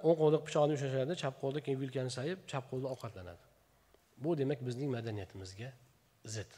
[0.06, 3.47] O'ng qo'lda pichoqni ushlashadi chap qo'lda keyin vilkani sayib chap qo'lda ovqatlanadi.
[4.24, 5.72] Bu demak bizning madaniyatimizga
[6.34, 6.50] zid.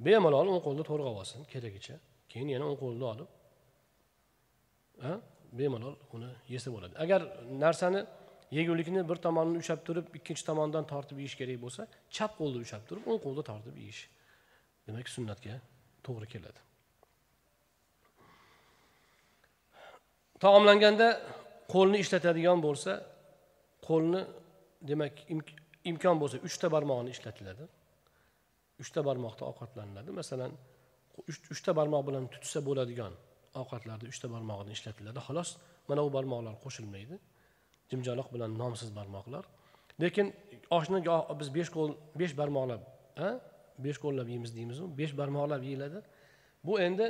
[0.00, 1.96] Bemalol o'ng qo'lda to'rg'ab olsin keragicha
[2.32, 3.30] keyin yana o'ng qo'lni olib
[5.58, 7.20] bemalol uni yesa bo'ladi agar
[7.64, 8.00] narsani
[8.58, 11.82] yegulikni bir tomonini ushlab turib ikkinchi tomondan tortib yeyish kerak bo'lsa
[12.16, 14.02] chap qo'lni ushlab turib o'ng qo'lda tortib yeyish
[14.86, 15.54] demak sunnatga
[16.06, 16.60] to'g'ri keladi.
[20.44, 21.08] Taomlanganda
[21.74, 22.92] qo'lni ishlatadigan bo'lsa
[23.88, 24.22] qo'lni
[24.90, 25.14] demak
[25.90, 27.64] imkon bo'lsa uchta barmoqni ishlatiladi.
[28.82, 30.10] Uchta barmoqda ovqatlaniladi.
[30.20, 30.52] Masalan
[31.54, 33.12] uchta barmoq bilan tutsa bo'ladigan
[33.60, 35.18] ovqatlarda uchta barmog'ini ishlatiladi.
[35.26, 35.50] Xolos
[35.88, 37.16] mana bu barmoqlar qo'shilmaydi.
[37.90, 39.44] Jimjaloq bilan nomsiz barmoqlar.
[40.02, 40.26] Lekin
[40.78, 40.98] oshni
[41.40, 42.82] biz besh qo'l besh barmoqlab
[43.84, 45.98] besh qo'llab yeymiz deymizmi besh barmoqlab yeyiladi.
[46.66, 47.06] Bu endi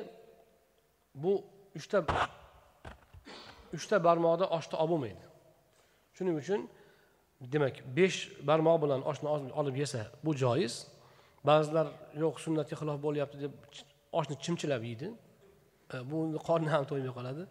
[1.23, 1.33] bu
[1.79, 1.99] uchta
[3.77, 5.25] uchta barmoqda oshni olib bo'lmaydi
[6.17, 6.61] shuning uchun
[7.41, 8.19] demak besh
[8.49, 9.29] barmoq bilan oshni
[9.61, 10.75] olib yesa bu joiz.
[11.45, 11.87] Ba'zilar
[12.23, 13.53] yo'q sunnatga xilof bo'lyapti deb
[14.19, 15.09] oshni chimchilab yeydi.
[15.95, 16.19] E, bu
[16.49, 17.45] qorni ham to'ymay qoladi.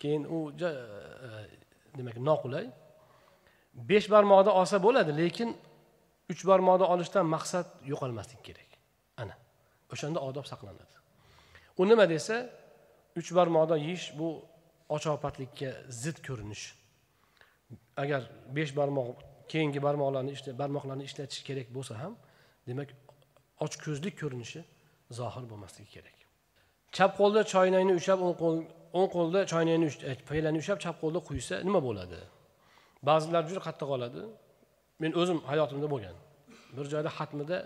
[0.00, 0.70] Keyin u e,
[1.98, 2.66] demak noqulay.
[3.90, 5.50] Besh barmoqda olsa bo'ladi lekin
[6.32, 8.70] uch barmoqda olishdan maqsad yo'qolmaslik kerak.
[9.22, 9.34] Ana
[9.92, 10.96] o'shanda odob saqlanadi.
[11.80, 12.36] U nima desa
[13.20, 14.28] uch barmoqda yeyish bu
[14.96, 15.70] ochopatlikka
[16.02, 16.64] zid ko'rinish.
[18.02, 18.22] Agar
[18.56, 19.08] besh barmoq
[19.52, 20.32] keyingi barmoqlarni
[20.62, 22.12] barmoqlarni ishlatish kerak bo'lsa ham
[22.68, 22.88] demak
[23.64, 24.60] ochko'zlik ko'rinishi
[25.18, 26.16] zohir bo'lmasligi kerak.
[26.96, 28.56] Chap qo'lda choynakni ushlab o'ng qo'l
[28.98, 32.20] o'ng qo'lda choynakni eh, paylani ushlab chap qo'lda quysa nima bo'ladi?
[33.08, 34.22] Ba'zilar juda qattiq oladi
[35.02, 36.16] men o'zim hayotimda bo'lgan.
[36.76, 37.58] Bir joyda xatmida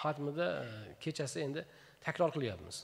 [0.00, 0.68] xatmida eh,
[1.02, 1.60] kechasi endi
[2.06, 2.76] takror qilyapmiz.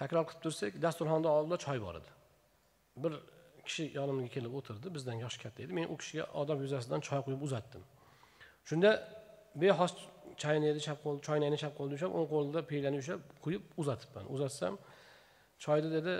[0.00, 2.10] Takror qilib tursak dasturxonni oldida choy bor edi.
[3.02, 3.12] Bir
[3.68, 5.72] kishi yonimga kelib o'tirdi bizdan yoshi katta edi.
[5.78, 7.82] Men u kishiga odob yuzasidan choy quyib uzatdim.
[8.68, 8.90] Shunda
[9.62, 9.92] bexos
[10.42, 14.24] chaynakni chap qo'l choynakni chap qo'lida ushlab o'ng qo'lida piylani ushlab quyib uzatibman.
[14.34, 14.78] Uzatsam
[15.64, 16.14] choyni dedi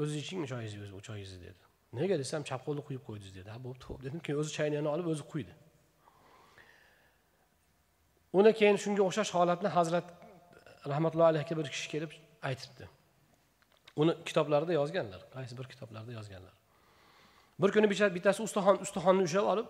[0.00, 1.40] o'zingiz ichingmi choyingizni o'zi choyingizni?
[1.46, 1.62] dedi.
[1.98, 2.18] Nega?
[2.22, 3.48] desam chap qo'lda quyib qo'ydingiz dedi.
[3.54, 4.20] Ha bo'pti ho'p dedim.
[4.26, 5.54] Keyin o'zi chaynakni olib o'zi quydi.
[8.38, 10.06] Uni keyin shunga o'xshash holatni hazrat
[10.92, 12.12] rahmatullohi alayhiga bir kishi kelib
[12.50, 12.84] aytibdi.
[13.96, 15.22] Uni kitoblarida yozganlar.
[15.34, 16.54] Qaysi bir kitoblarda yozganlar.
[17.62, 19.68] Bir kuni bittasi ustaxon ustixonni ushlab olib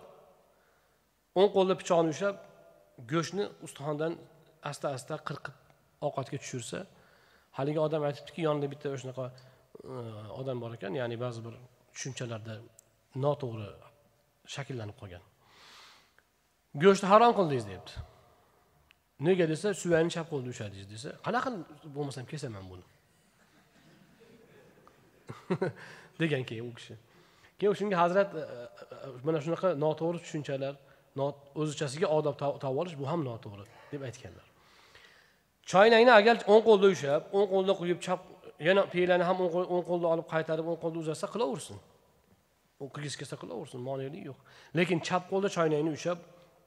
[1.39, 2.37] o'ng qo'lda pichoqni ushlab
[3.11, 4.13] go'shtni ustaxondan
[4.69, 5.55] asta asta qirqib
[6.07, 6.79] ovqatga tushirsa
[7.57, 9.25] haligi odam aytibdiki yonida bitta shunaqa
[9.91, 9.95] e,
[10.41, 11.53] odam bor ekan ya'ni ba'zi bir
[11.93, 12.55] tushunchalarda
[13.23, 13.69] noto'g'ri
[14.55, 15.23] shakllanib qolgan.
[16.83, 17.93] Go'shtni harom qildingiz deyapti.
[19.27, 21.49] Nega desa suvani chap qo'lda ushladingiz desa qanaqa
[21.95, 22.85] bo'lmasam kesaman buni.
[26.21, 26.95] degan keyin u kishi.
[27.59, 30.75] Keyin shunga hazrat e, e, e, mana shunaqa noto'g'ri tushunchalar
[31.61, 34.47] o'zichasiga odob topib olish bu ham noto'g'ri deb aytganlar.
[35.71, 38.21] Choynakni agar o'ng qo'lda ushlab o'ng qo'lda quyib chap
[38.67, 41.77] yana piyalani ham o'ng qo'lda olib qaytarib o'ng qo'lda uzatsa qilaversin.
[42.83, 44.39] U qilgisi kelsa qilaversin monelik yo'q.
[44.77, 46.19] Lekin chap qo'lda choynakni ushlab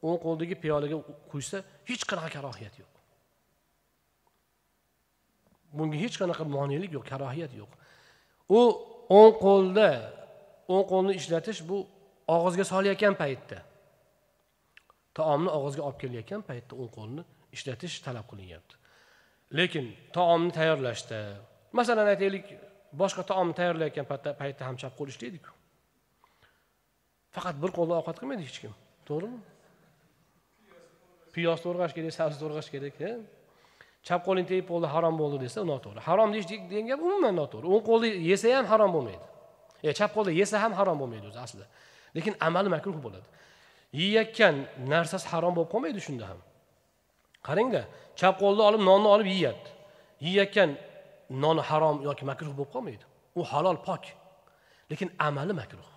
[0.09, 0.97] o'ng qo'ldagi piyolaga
[1.33, 1.59] quysa
[1.91, 2.93] hech qanaqa karohiyat yo'q.
[5.79, 7.78] Bunga hech qanaqa monelik yo'q karohiyat yo'q.
[8.49, 8.61] U
[9.19, 9.91] o'ng qo'lda
[10.73, 11.79] o'ng qo'lni ishlatish bu
[12.37, 13.59] og'izga solayotgan paytda.
[15.17, 17.23] Taomni og'izga olib kelayotgan paytda o'ng qo'lni
[17.57, 18.75] ishlatish talab qilinyapti.
[19.59, 19.87] Lekin
[20.17, 21.19] taomni tayyorlashda
[21.79, 22.47] masalan aytaylik
[23.03, 24.07] boshqa taomni tayyorlayotgan
[24.43, 25.51] paytda ham chap qo'l ishlaydiku.
[27.35, 28.75] Faqat bir qo'lda ovqat qilmaydi hech kim.
[29.09, 29.41] To'g'rimi?
[31.35, 32.97] Piyoz to'g'rash kerak sabzi to'g'rash kerak
[34.09, 36.01] chap qo'ling tegib qoldi harom bo'ldi desa noto'g'ri.
[36.09, 37.67] Harom deyish degan gap umuman noto'g'ri.
[37.75, 39.27] O'ng qo'lda yesa ham harom bo'lmaydi.
[39.89, 41.67] E chap qo'lda yesa ham harom bo'lmaydi o'zi aslida.
[42.17, 43.27] Lekin amali makruh bo'ladi.
[44.01, 44.55] Yeyayotgan
[44.93, 46.41] narsasi harom bo'lib qolmaydi shunda ham.
[47.49, 47.83] Qarangda
[48.21, 49.71] chap qo'lda olib nonni olib yeyapti.
[50.27, 50.71] Yeyayotgan
[51.43, 53.05] noni harom yoki makruh bo'lib qolmaydi.
[53.39, 54.05] U halol pok.
[54.91, 55.89] Lekin amali makruh.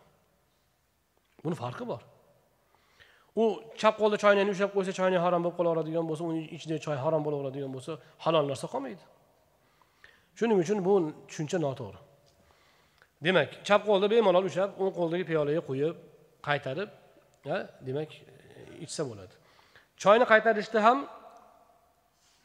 [1.44, 2.02] Buni farqi bor.
[3.36, 3.44] U
[3.82, 7.72] chap qo'lda choynakni ushlab qo'ysa choynak harom bo'lib qolaveradigan bo'lsa uni ichida choy harom bo'laveradigan
[7.76, 7.92] bo'lsa
[8.26, 9.04] halol narsa qolmaydi.
[10.40, 10.94] Shuning uchun bu
[11.30, 12.00] tushuncha noto'g'ri.
[13.26, 15.96] Demak chap qo'lda bemalol ushlab o'ng qo'ldagi piyolaga quyib
[16.48, 16.90] qaytarib
[17.88, 18.10] demak
[18.86, 19.34] ichsa bo'ladi.
[20.04, 20.98] Choyni qaytarishda ham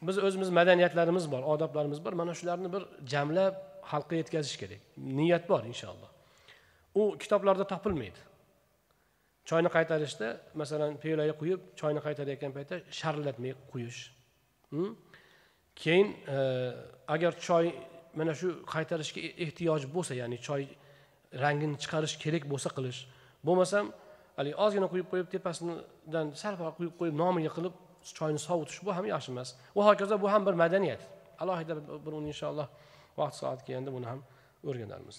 [0.07, 2.13] biz o'zimiz madaniyatlarimiz bor odoblarimiz bor.
[2.21, 2.83] Mana shularni bir
[3.13, 3.55] jamlab
[3.91, 4.81] xalqqa yetkazish kerak.
[5.19, 6.11] Niyat bor inshaalloh.
[7.01, 8.21] U kitoblarda topilmaydi.
[9.49, 10.29] Choyni qaytarishda
[10.61, 14.01] masalan piyolaga quyib choyni qaytarayotgan paytda sharillatmay quyish.
[14.71, 14.91] Hmm?
[15.83, 16.39] Keyin e,
[17.15, 17.67] agar choy
[18.19, 20.63] mana shu qaytarishga e, ehtiyoj bo'lsa ya'ni choy
[21.43, 23.01] rangini chiqarish kerak bo'lsa qilish
[23.47, 23.93] bo'lmasam
[24.39, 27.75] haligi ozgina quyib qo'yib tepasidan sal pal quyib qo'yib nomiga qilib
[28.19, 29.49] choyni sovutish bu ham yaxshi emas.
[29.77, 31.03] Va hokazo bu ham bir madaniyat.
[31.43, 31.75] Alohida
[32.07, 32.69] bir uni inshaalloh
[33.19, 34.21] vaqt soat kelganda buni ham
[34.69, 35.17] o'rganarmiz.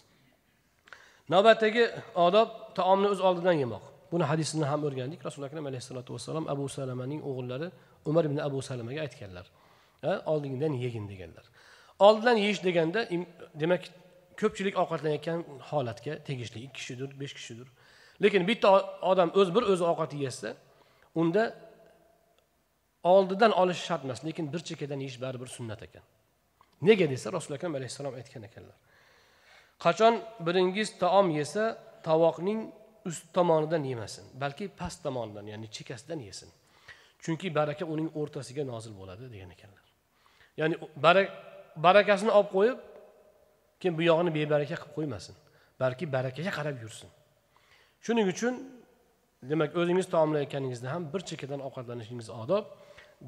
[1.34, 1.84] Navbatdagi
[2.28, 3.97] odob taomni o'z oldidan yemoq.
[4.12, 5.20] Buni hadisini ham o'rgandik.
[5.28, 7.68] Rasuli akram alayhissalotu vassalom abu salamaning o'g'illari
[8.10, 9.46] umar ibn abu salamaga aytganlar.
[10.32, 11.46] Oldingdan yegin deganlar.
[12.00, 13.00] Oldidan yeyish deganda
[13.62, 13.84] demak
[14.42, 15.40] ko'pchilik ovqatlanayotgan
[15.70, 17.68] holatga tegishli ikki kishidir besh kishidir.
[18.24, 18.70] Lekin bitta
[19.12, 20.50] odam o'z bir o'zi ovqat yeyapsa
[21.22, 21.44] unda
[23.04, 26.04] oldidan olish shart emas lekin bir chekkadan yeyish baribir sunnat ekan.
[26.82, 28.78] Nega desa rasuli akram alayhissalom aytgan ekanlar.
[29.84, 30.14] Qachon
[30.48, 31.64] biringiz taom yesa
[32.08, 32.60] tovoqning
[33.10, 36.50] ust tomonidan yemasin balki past tomonidan ya'ni chekkasidan yesin.
[37.24, 39.86] Chunki baraka uning o'rtasiga nozil bo'ladi degan ekanlar.
[40.60, 40.76] Ya'ni
[41.86, 42.80] barakasini olib qo'yib
[43.80, 45.36] keyin bu yog'ini bebaraka qilib qo'ymasin
[45.82, 47.10] balki barakaga qarab yursin.
[48.06, 48.54] Shuning uchun
[49.52, 52.66] demak o'zingiz taomlayotganingizda ham bir chekkadan ovqatlanishingiz odob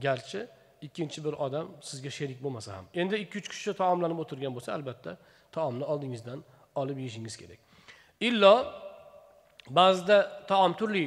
[0.06, 0.42] garchi
[0.88, 2.86] ikkinchi bir odam sizga sherik bo'lmasa ham.
[3.02, 5.12] Endi ikki uch kishi taomlanib o'tirgan bo'lsa albatta
[5.56, 6.40] taomni oldingizdan
[6.82, 7.60] olib yeyishingiz kerak.
[8.28, 8.56] Illo
[9.78, 10.18] ba'zida
[10.52, 11.06] taom turli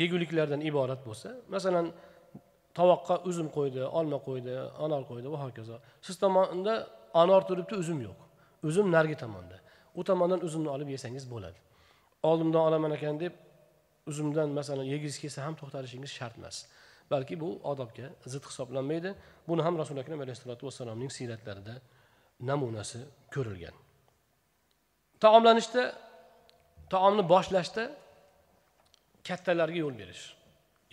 [0.00, 1.86] yeguliklardan iborat bo'lsa masalan
[2.78, 4.52] tovoqqa uzum qo'ydi olma qo'ydi
[4.84, 5.76] anor qo'ydi va hokazo.
[6.06, 6.74] Siz tomonda
[7.22, 8.18] anor turibdi uzum yo'q.
[8.68, 9.56] Uzum narigi tomonda.
[9.98, 11.58] U tomondan uzumni olib yesangiz bo'ladi.
[12.30, 13.34] Oldimdan olaman ekan deb
[14.10, 16.56] uzumdan masalan yegingiz kelsa ham to'xtalishingiz shart emas.
[17.12, 19.10] Balki bu odobga zid hisoblanmaydi.
[19.48, 21.74] Buni ham rasuli akram alayhissalotu vassalomning siyratlarida
[22.50, 22.98] namunasi
[23.34, 23.74] ko'rilgan.
[25.24, 25.82] Taomlanishda
[26.92, 27.84] taomni boshlashda
[29.28, 30.24] kattalarga yo'l berish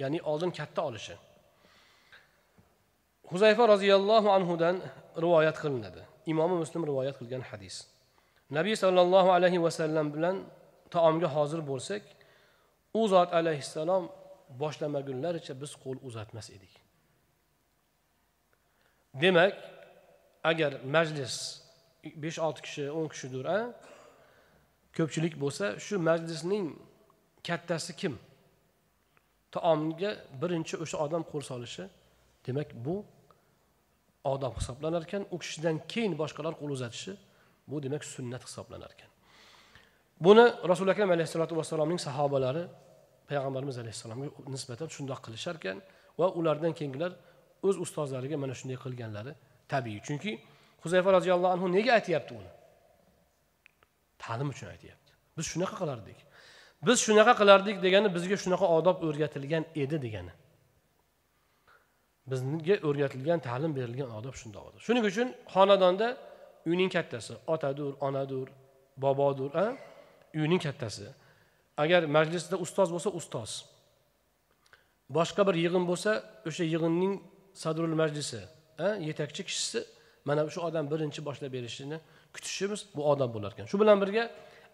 [0.02, 1.16] ya'ni oldin katta olishi.
[3.32, 4.76] Huzayfa roziyallohu anhudan
[5.26, 6.02] rivoyat qilinadi.
[6.32, 7.76] Imomi muslim rivoyat qilgan hadis.
[8.58, 10.36] Nabiy sollallohu alayhi vasallam bilan
[10.96, 12.04] taomga hozir bo'lsak
[13.00, 14.04] u zot alayhissalom
[14.62, 16.74] boshlamagunlaricha biz qo'l uzatmas edik.
[19.22, 19.54] Demak
[20.52, 21.36] agar majlis
[22.24, 23.60] besh olti kishi o'n kishidir a
[24.98, 26.66] ko'pchilik bo'lsa shu majlisning
[27.48, 28.14] kattasi kim?
[29.54, 31.84] Taomga birinchi o'sha odam qo'l solishi
[32.48, 32.96] demak bu
[34.34, 37.14] odob hisoblanar ekan u kishidan keyin boshqalar qo'l uzatishi
[37.70, 39.10] bu demak sunnat hisoblanar ekan
[40.26, 42.64] buni rasuli akram alayhissalotu vassalomning sahobalari
[43.30, 45.78] payg'ambarimiz alayhissalomga nisbatan shundoq qilishar ekan
[46.20, 47.12] va ulardan keyingilar
[47.68, 49.32] o'z ustozlariga mana shunday qilganlari
[49.74, 50.00] tabiiy.
[50.08, 50.32] Chunki
[50.84, 52.52] huzayfa roziyallohu anhu nega aytyapti uni?
[54.26, 55.12] Ta'lim uchun aytyapti.
[55.38, 56.20] Biz shunaqa qilardik.
[56.88, 60.34] Biz shunaqa qilardik degani bizga shunaqa odob o'rgatilgan edi degani.
[62.32, 66.08] Bizga o'rgatilgan ta'lim berilgan odob shundoq edi shuning uchun xonadonda
[66.70, 68.48] uyning kattasi otadur onadur
[69.04, 69.66] bobodur a
[70.42, 71.08] uyning kattasi.
[71.84, 73.52] Agar majlisda ustoz bo'lsa ustoz.
[75.18, 76.12] Boshqa bir yig'in bo'lsa
[76.50, 77.14] o'sha yig'inning
[77.64, 78.42] sadrul majlisi
[79.08, 79.80] yetakchi kishisi
[80.28, 81.98] mana shu odam birinchi boshlab berishini
[82.36, 83.68] kutishimiz bu odob bo'lar ekan.
[83.72, 84.24] Shu bilan birga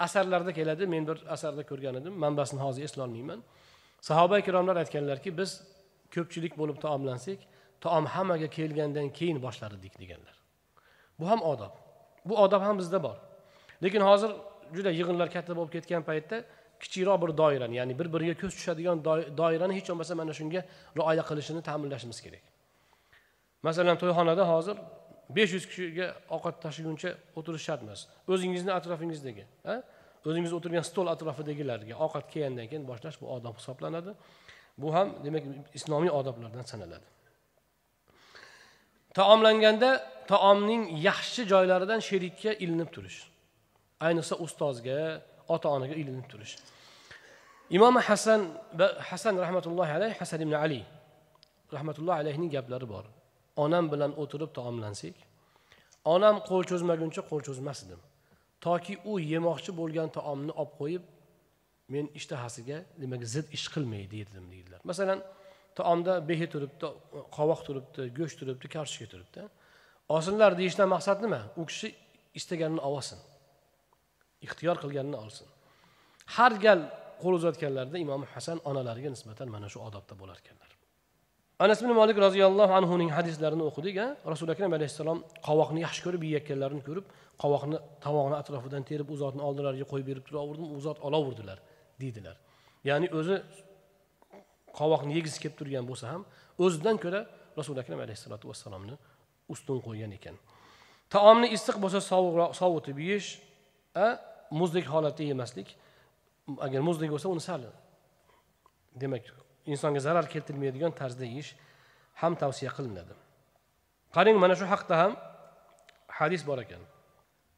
[0.06, 0.88] asarlarda keladi.
[0.94, 2.14] Men bir asarda ko'rgan edim.
[2.24, 3.40] Manbasini hozir eslolmayman.
[4.10, 5.52] Sahoba ikromlar aytganlarki biz
[6.16, 7.40] ko'pchilik bo'lib taomlansak
[7.84, 10.36] taom hammaga kelgandan keyin boshlar edik deganlar.
[11.20, 11.74] Bu ham odob.
[12.26, 13.18] Bu odob ham bizda bor.
[13.84, 14.32] Lekin hozir
[14.76, 16.38] juda yig'inlar katta bo'lib ketgan paytda
[16.82, 18.98] kichikroq bir doirani ya'ni bir biriga ko'z tushadigan
[19.42, 20.62] doirani hech bo'lmasa mana shunga
[20.98, 22.44] rioya qilishini ta'minlashimiz kerak.
[23.68, 24.78] Masalan to'yxonada hozir
[25.38, 27.10] besh yuz kishiga ovqat tashiguncha
[27.40, 28.02] o'tirish shart emas
[28.34, 29.44] o'zingizni atrofingizdagi
[30.30, 34.12] o'zingiz o'tirgan stol atrofidagilarga ovqat kelgandan keyin boshlash bu odob hisoblanadi.
[34.82, 35.44] Bu ham demak
[35.78, 37.08] islomiy odoblardan sanaladi.
[39.18, 39.90] Taomlanganda
[40.32, 43.20] taomning yaxshi joylaridan sherikka ilinib turish.
[44.08, 45.00] Ayniqsa ustozga
[45.54, 46.54] ota onaga ilinib turish.
[47.78, 48.42] Imom hasan
[49.10, 50.82] hasan rahmatullohi alayhi hasan ibn ali
[51.76, 53.06] rahmatullohi alayhining gaplari bor.
[53.56, 55.16] Onam bilan o'tirib taomlansak
[56.16, 58.02] onam qo'l cho'zmaguncha qo'l cho'zmas edim.
[58.66, 61.04] Toki u yemoqchi bo'lgan taomni olib qo'yib
[61.94, 64.80] men ishtahasiga demak zid ish qilmay dedim deydilar.
[64.92, 65.20] Masalan
[65.78, 66.88] taomda behi turibdi
[67.38, 69.42] qovoq turibdi go'sht turibdi kartoshka turibdi.
[70.16, 71.42] Olsinlar deyishdan maqsad nima?
[71.60, 71.90] U kishi
[72.40, 73.20] istaganini olsin.
[74.46, 75.48] Ixtiyor qilganini olsin.
[76.36, 76.80] Har gal
[77.22, 80.72] qo'l uzatganlarida imom hasan onalariga nisbatan mana shu odobda bo'lar ekanlar
[81.64, 86.84] anas ibn molik roziyallohu anhuning hadislarini o'qidik a rasuli akram alayhissalom qovoqni yaxshi ko'rib yeyayotganlarini
[86.88, 87.06] ko'rib
[87.44, 91.60] qovoqni tovoqni atrofidan terib u zotni oldilariga qo'yib berib turaverdim u zot olaverdilar
[92.02, 92.36] deydilar.
[92.90, 93.36] Ya'ni o'zi
[94.80, 96.22] qovoqni yegisi kelib turgan bo'lsa ham
[96.66, 97.22] o'zidan ko'ra
[97.60, 98.96] rasuli akram alayhissalotu vassalomni
[99.54, 100.36] ustun qo'ygan ekan.
[101.14, 102.00] Taomni issiq bo'lsa
[102.62, 103.30] sovutib yeyish
[104.60, 105.70] muzdek holatda yemaslik
[106.66, 107.62] agar muzdek bo'lsa uni sal.
[109.04, 109.24] Demak
[109.66, 111.56] insonga zarar keltirmaydigan tarzda yeyish
[112.22, 113.14] ham tavsiya qilinadi.
[114.16, 115.14] Qarang mana shu haqda ham
[116.20, 116.82] hadis bor ekan.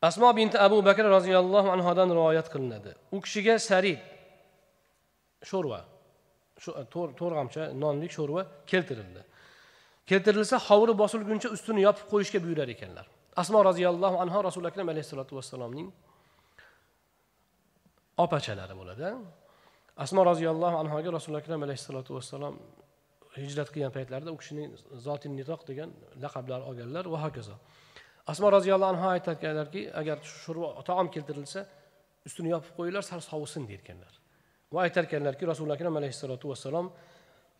[0.02, 2.92] Asmo binti abu bakr roziyallohu anhudan rivoyat qilinadi.
[3.16, 4.00] U kishiga sarid
[5.50, 5.80] sho'rva
[7.20, 8.42] to'rg'amcha nonlik sho'rva
[8.72, 9.22] keltirildi.
[10.10, 13.06] Keltirilsa hovuri bosilguncha ustini yopib qo'yishga buyurar ekanlar.
[13.42, 15.88] Asmo roziyallohu anhu rasuli akram alayhissalotu vassalomning
[18.24, 19.08] opachalari bo'ladi.
[19.98, 22.56] Asmo roziyallohu anhuga rasuli akram alayhissalotu vassalom
[23.38, 24.72] hijrat qilgan paytlarida u kishining
[25.06, 25.90] zotin nitoq degan
[26.24, 27.56] laqablari olganlar va hokazo.
[28.32, 31.66] Asmo roziyallohu anhu aytadiganlarki agar shurva taom keltirilsa
[32.28, 34.14] ustini yopib qo'yinglar sal sovisin deyotganlar
[34.74, 36.88] va aytarkanlarki rasuli akram alayhissalotu vassalom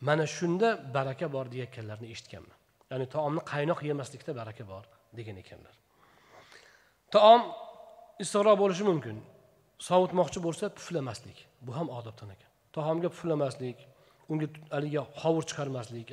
[0.08, 2.58] mana shunda baraka bor deyayotganlarini eshitganman.
[2.90, 4.84] Ya'ni taomni qaynoq yemaslikda baraka bor
[5.18, 5.74] degan ekanlar.
[7.14, 7.40] Taom
[8.22, 9.16] issiqroq bo'lishi mumkin.
[9.78, 11.46] Sovutmoqchi bo'lsa puflamaslik.
[11.66, 12.50] Bu ham odobdan ekan.
[12.72, 13.78] Taomga puflamaslik
[14.28, 16.10] unga haligi hovur chiqarmaslik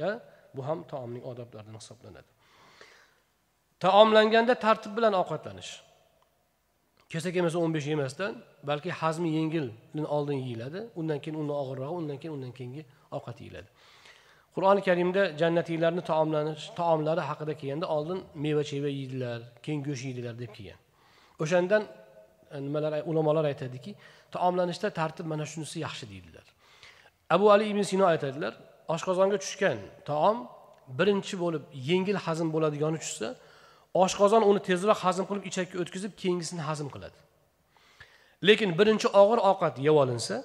[0.56, 2.30] bu ham taomning odoblaridan hisoblanadi.
[3.80, 5.72] Taomlanganda tartib bilan ovqatlanish.
[7.12, 8.34] Kesak emasa o'n besh yemasdan
[8.70, 12.84] balki hazmi yengilni oldin yeyiladi undan keyin undan og'irrog'i undan keyin undan keyingi
[13.18, 13.68] ovqat yeyiladi.
[14.56, 20.52] Qur'oni karimda jannatiylarni taomlanish taomlari haqida kelganda oldin meva cheva yeydilar keyin go'sht yeydilar deb
[20.58, 20.80] kelgan.
[21.44, 21.84] O'shandan
[22.56, 23.92] E, nimalar ulamolar aytadiki
[24.36, 26.46] taomlanishda tartib mana shunisi yaxshi deydilar.
[27.36, 28.54] Abu ali ibn sino aytadilar
[28.94, 29.78] oshqozonga tushgan
[30.10, 30.38] taom
[31.00, 33.28] birinchi bo'lib yengil hazm bo'ladigani tushsa
[34.04, 37.18] oshqozon uni tezroq hazm qilib ichakka o'tkazib keyingisini hazm qiladi.
[38.48, 40.36] Lekin birinchi og'ir ovqat yeb olinsa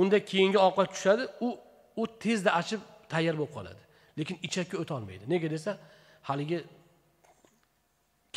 [0.00, 1.48] unda keyingi ovqat tushadi u
[2.00, 2.80] u tezda achib
[3.12, 3.82] tayyor bo'lib qoladi.
[4.18, 5.70] Lekin ichakka o'tolmaydi nega desa
[6.28, 6.58] haligi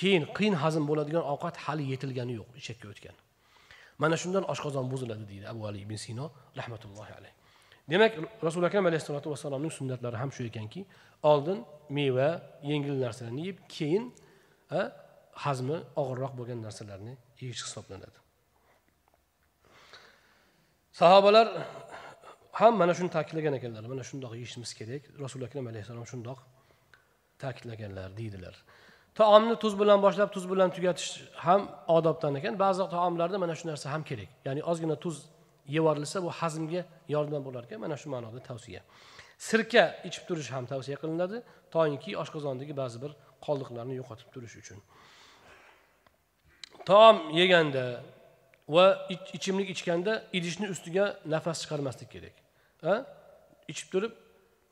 [0.03, 3.15] keyin qiyin hazm bo'ladigan ovqat hali yetilgani yo'q ichakka o'tgan.
[4.01, 6.25] Mana shundan oshqozon buziladi deydi abu ali ibn sino
[6.59, 7.33] rahmatullohi alayh.
[7.91, 8.11] Demak
[8.47, 10.81] rasuli akram alayhissalotu vassalomning sunnatlari ham shu ekanki
[11.31, 11.57] oldin
[11.97, 12.29] meva
[12.71, 14.03] yengil narsalarni yeb keyin
[15.45, 18.17] hazmi og'irroq bo'lgan narsalarni yeyish hisoblanadi.
[20.99, 21.47] Sahobalar
[22.59, 25.03] ham mana shuni ta'kidlagan ekanlar mana shundoq yeyishimiz kerak.
[25.23, 26.39] Rasuli akram alayhissalom shundoq
[27.43, 28.55] ta'kidlaganlar deydilar.
[29.19, 31.09] Taomni tuz bilan boshlab tuz bilan tugatish
[31.45, 31.61] ham
[31.97, 32.53] odobdan ekan.
[32.63, 34.29] Ba'zi taomlarda mana shu narsa ham kerak.
[34.45, 35.15] Ya'ni ozgina tuz
[35.75, 36.81] yevorilsa bu hazmga
[37.15, 38.81] yordam bo'lar ekan mana shu ma'noda tavsiya.
[39.49, 41.37] Sirka ichib turish ham tavsiya qilinadi.
[41.75, 43.11] Toinki oshqozondagi ba'zi bir
[43.45, 44.79] qoldiqlarni yo'qotib turish uchun.
[46.89, 47.85] Taom yeganda
[48.75, 48.85] va
[49.37, 52.35] ichimlik ichganda idishni ustiga nafas chiqarmaslik kerak
[52.91, 52.93] a?
[53.71, 54.13] Ichib turib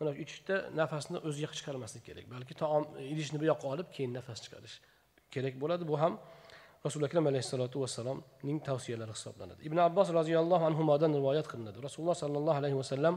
[0.01, 2.83] mana ichishda nafasni o'ziga chiqarmaslik kerak balki taom
[3.13, 4.75] idishni bu yoqqa olib keyin nafas chiqarish
[5.33, 5.83] kerak bo'ladi.
[5.91, 6.13] Bu ham
[6.85, 9.59] rasuli akram alayhissalotu vassalomning tavsiyalari hisoblanadi.
[9.69, 11.77] Ibn abbos roziyallohu anhudan rivoyat qilinadi.
[11.87, 13.15] Rasululloh sollallohu alayhi vasallam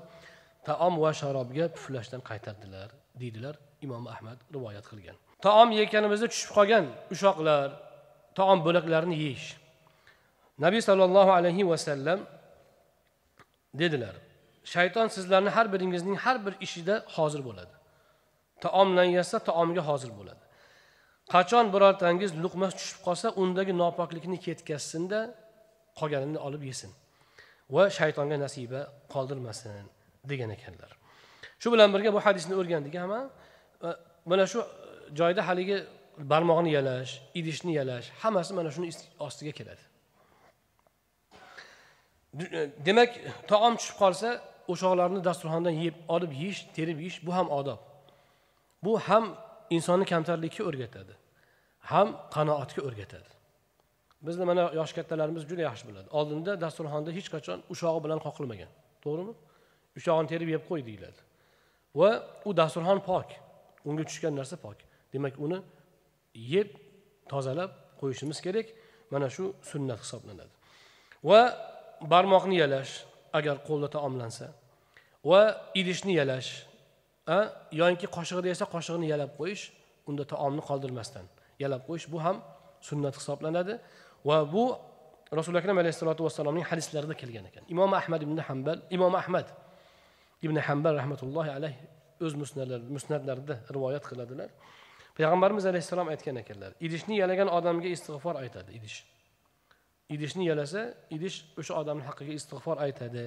[0.69, 2.89] taom va sharobga puflashdan qaytardilar
[3.21, 3.55] deydilar
[3.87, 5.17] imom ahmad rivoyat qilgan.
[5.47, 7.69] Taom yeyotganimizda tushib qolgan ushoqlar
[8.39, 9.49] taom bo'laklarini yeyish.
[10.65, 12.21] Nabiy sollallohu alayhi vasallam
[13.83, 14.15] dedilar
[14.73, 17.75] shayton sizlarni har biringizning har bir ishida hozir bo'ladi.
[18.65, 20.43] Taomlan yasa taomga hozir bo'ladi.
[21.35, 25.21] Qachon birortangiz luqma tushib qolsa undagi nopoklikni ketkazsinda
[25.99, 26.91] qolganini olib yesin
[27.75, 28.81] va shaytonga nasiba
[29.15, 29.87] qoldirmasin
[30.31, 30.91] degan ekanlar.
[31.63, 33.21] Shu bilan birga bu hadisni o'rgandik hamma
[33.87, 33.89] e,
[34.31, 34.61] mana shu
[35.19, 35.79] joyda haligi
[36.33, 38.91] barmog'ini yalash idishni yalash hammasi mana shuni
[39.27, 39.85] ostiga keladi.
[42.59, 43.11] E, demak
[43.51, 44.29] taom tushib qolsa
[44.73, 47.81] o'shoqlarni dasturxondan yeb olib yeyish terib yeyish bu ham odob.
[48.85, 49.25] Bu ham
[49.77, 51.15] insonni kamtarlikka o'rgatadi.
[51.91, 53.31] Ham qanoatga o'rgatadi.
[54.27, 56.09] Bizni mana yosh kattalarimiz juda yaxshi biladi.
[56.19, 58.71] Oldinda dasturxonda hech qachon ushog'i bilan qoqilmagan.
[59.05, 59.35] To'g'rimi?
[59.99, 61.21] Ushog'ini terib yeb qo'y deyiladi.
[62.01, 62.11] Va
[62.49, 63.29] u dasturxon pok.
[63.89, 64.79] Unga tushgan narsa pok.
[65.13, 65.59] Demak uni
[66.55, 66.69] yeb
[67.33, 68.67] tozalab qo'yishimiz kerak.
[69.13, 70.53] Mana shu sunnat hisoblanadi.
[71.31, 71.41] Va
[72.13, 72.93] barmoqni yalash
[73.39, 74.47] agar qo'lda taomlansa.
[75.31, 75.43] Va
[75.81, 76.51] idishni yalash
[77.81, 79.63] yoinki qoshiqda esa qoshiqni yalab qo'yish
[80.09, 81.27] unda taomni qoldirmasdan
[81.63, 82.37] yalab qo'yish bu ham
[82.89, 83.75] sunnat hisoblanadi.
[84.29, 84.65] Va bu
[85.39, 87.65] rasuli akram alayhissalotu vassalomning hadislarida kelgan ekan.
[87.75, 89.47] Imom ahmad ibn hambal imom ahmad
[90.47, 91.81] ibn hambal rahmatullohi alayhi
[92.25, 92.35] o'z
[92.97, 94.51] musnatlarida rivoyat qiladilar.
[95.17, 98.97] Payg'ambarimiz alayhissalom aytgan ekanlar idishni yalagan odamga istig'for aytadi idish.
[100.09, 103.25] Idishni yalasa idish o'sha odamni haqqiga istig'for aytadi.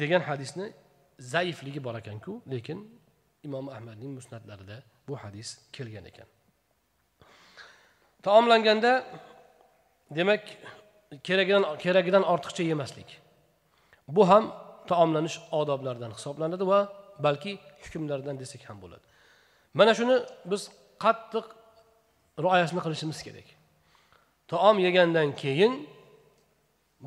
[0.00, 0.72] Degan hadisni
[1.18, 2.78] zaifligi bor ekanku lekin
[3.46, 6.28] imom ahmadning musnatlarida bu hadis kelgan ekan.
[8.22, 8.92] Taomlanganda
[10.10, 10.42] demak
[11.26, 13.20] keragidan keragidan ortiqcha yemaslik.
[14.08, 14.44] Bu ham
[14.90, 16.80] taomlanish odoblaridan hisoblanadi va
[17.26, 17.52] balki
[17.82, 19.04] hukmlardan desak ham bo'ladi.
[19.78, 20.16] Mana shuni
[20.50, 20.62] biz
[21.04, 21.46] qattiq
[22.44, 23.57] rioyasini qilishimiz kerak.
[24.50, 25.74] Taom yegandan keyin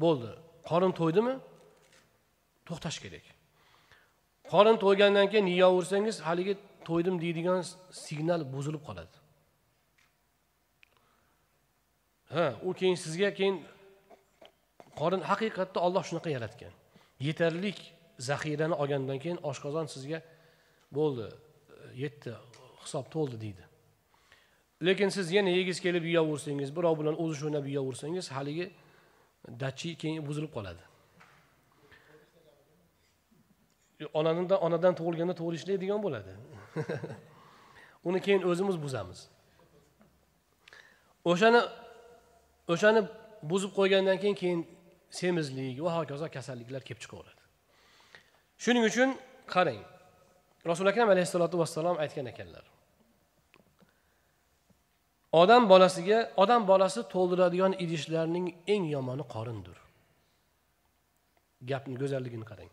[0.04, 0.32] bo'ldi.
[0.70, 1.36] Qorin to'ydimi?
[2.68, 3.26] To'xtash kerak.
[4.52, 6.54] Qorin to'ygandan keyin yeyaversangiz haligi
[6.88, 7.60] to'ydim deydigan
[8.06, 9.16] signal buzilib qoladi.
[12.34, 13.58] Ha u keyin sizga keyin
[15.00, 16.74] qorin haqiqatda olloh shunaqa yaratgan.
[17.28, 17.80] Yetarlik
[18.30, 20.20] zaxirani olgandan keyin oshqozon sizga
[20.98, 21.28] bo'ldi
[22.04, 22.32] yetdi
[22.84, 23.64] hisob to'ldi deydi.
[24.86, 28.72] Lekin siz yana yegiz kelib yeyaversangiz birov bilan o'zish o'ynab yeyaversangiz haligi
[29.60, 30.84] dachi keyin buzilib qoladi.
[34.14, 36.32] Onadan onadan tug'ilganda to'g'ri ishlaydigan bo'ladi.
[38.08, 39.20] Uni keyin o'zimiz buzamiz.
[41.32, 41.62] O'shani
[42.74, 43.02] o'shani
[43.52, 44.62] buzib qo'ygandan keyin keyin
[45.20, 47.42] semizlik va hokazo kasalliklar kelib chiqaveradi.
[48.64, 49.10] Shuning uchun
[49.54, 49.82] qarang
[50.70, 52.71] rasuli akram alayhissalotu vassalom aytgan ekanlar.
[55.32, 59.78] Odam bolasiga odam bolasi to'ldiradigan idishlarning eng yomoni qorindir.
[61.70, 62.72] Gapni go'zalligini qarang.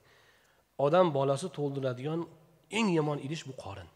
[0.87, 2.21] Odam bolasi to'ldiradigan
[2.79, 3.89] eng yomon idish bu qorin.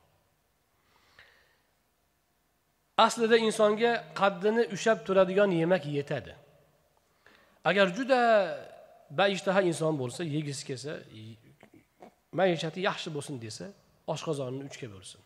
[3.07, 6.35] Aslida insonga qaddini ushlab turadigan yemak yetadi.
[7.65, 8.21] Agar juda
[9.21, 10.93] baishtaha inson bo'lsa yegisi kelsa
[12.39, 13.67] maishati yaxshi bo'lsin desa
[14.13, 15.21] oshqozonini uchga bo'lsin.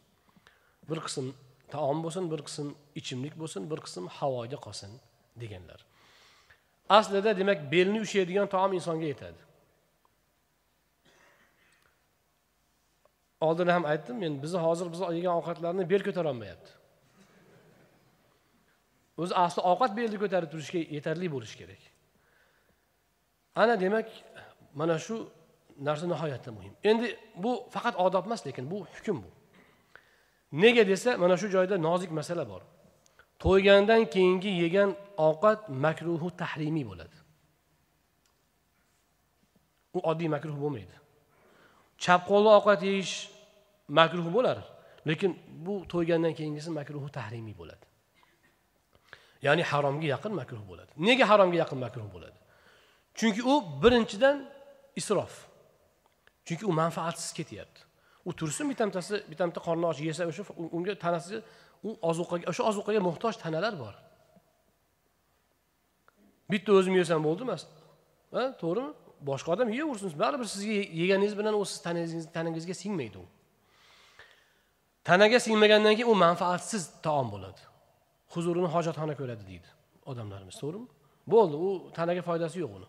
[0.89, 1.27] Bir qism
[1.75, 2.67] taom bo'lsin bir qism
[3.01, 4.91] ichimlik bo'lsin bir qism havoga qolsin
[5.43, 5.81] deganlar.
[6.99, 9.41] Aslida demak belni ushlaydigan taom insonga yetadi.
[13.47, 16.71] Oldin ham aytdim men bizni hozir biz yegan ovqatlarni bel ko'tarolmayapti.
[19.23, 21.83] O'zi asli ovqat belni ko'tarib turishga yetarli bo'lishi kerak.
[23.63, 24.09] Ana demak
[24.81, 25.17] mana shu
[25.89, 26.73] narsa nihoyatda muhim.
[26.91, 27.07] Endi
[27.45, 29.31] bu faqat odob emas lekin bu hukm bu.
[30.63, 32.63] Nega desa mana shu joyda nozik masala bor.
[33.43, 34.91] To'ygandan keyingi yegan
[35.29, 37.17] ovqat makruhu tahrimiy bo'ladi.
[39.97, 40.97] U oddiy makruh bo'lmaydi.
[42.03, 43.15] Chap qo'lli ovqat yeyish
[43.99, 44.59] makruh bo'lar
[45.09, 45.31] lekin
[45.67, 47.85] bu to'ygandan keyingisi makruhu tahrimiy bo'ladi.
[49.47, 50.91] Ya'ni haromga yaqin makruh bo'ladi.
[51.07, 52.39] Nega haromga yaqin makruh bo'ladi?
[53.19, 54.37] Chunki u birinchidan
[55.01, 55.35] isrof.
[56.47, 57.86] Chunki u manfaatsiz ketyapti.
[58.29, 60.43] U tursin bittamtasi bittamta qorni och yesa o'sha
[60.77, 61.37] unga tanasi
[61.89, 63.95] u ozuqaga o'sha ozuqaga muhtoj tanalar bor.
[66.53, 67.63] Bitta o'zim yesam bo'ldi emas.
[68.35, 68.93] Ha to'g'rimi?
[69.29, 71.79] Boshqa odam yeyaversin baribir sizga yeganingiz bilan u siz
[72.37, 73.27] tanangizga singmaydi u.
[75.09, 77.63] Tanaga singmagandan keyin u manfaatsiz taom bo'ladi.
[78.35, 79.69] Huzurini hojatxona ko'radi deydi
[80.11, 80.89] odamlarimiz to'g'rimi?
[81.33, 81.69] Bo'ldi u
[81.99, 82.89] tanaga foydasi yo'q uni.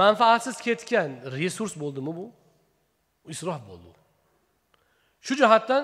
[0.00, 2.26] Manfaatsiz ketgan resurs bo'ldimi bu?
[3.34, 3.90] Isrof bo'ldi
[5.26, 5.82] shu jihatdan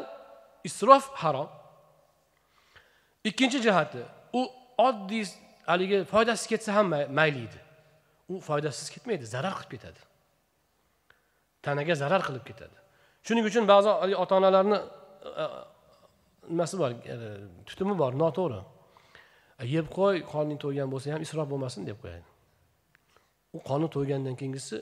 [0.69, 1.49] isrof harom
[3.29, 4.03] ikkinchi jihati
[4.39, 4.41] u
[4.89, 5.25] oddiy
[5.71, 6.87] haligi foydasiz ketsa ham
[7.19, 7.61] mayli edi
[8.33, 10.01] u foydasiz ketmaydi zarar qilib ketadi.
[11.63, 12.77] Tanaga zarar qilib ketadi.
[13.27, 15.45] Shuning uchun ba'zi ota onalarni e, e,
[16.51, 17.17] nimasi bor e,
[17.69, 18.61] tutumi bor noto'g'ri.
[19.75, 22.27] Yeb qo'y qorning to'ygan bo'lsa ham isrof bo'lmasin deb qo'yadi.
[23.57, 24.77] U qorni to'ygandan keyingisi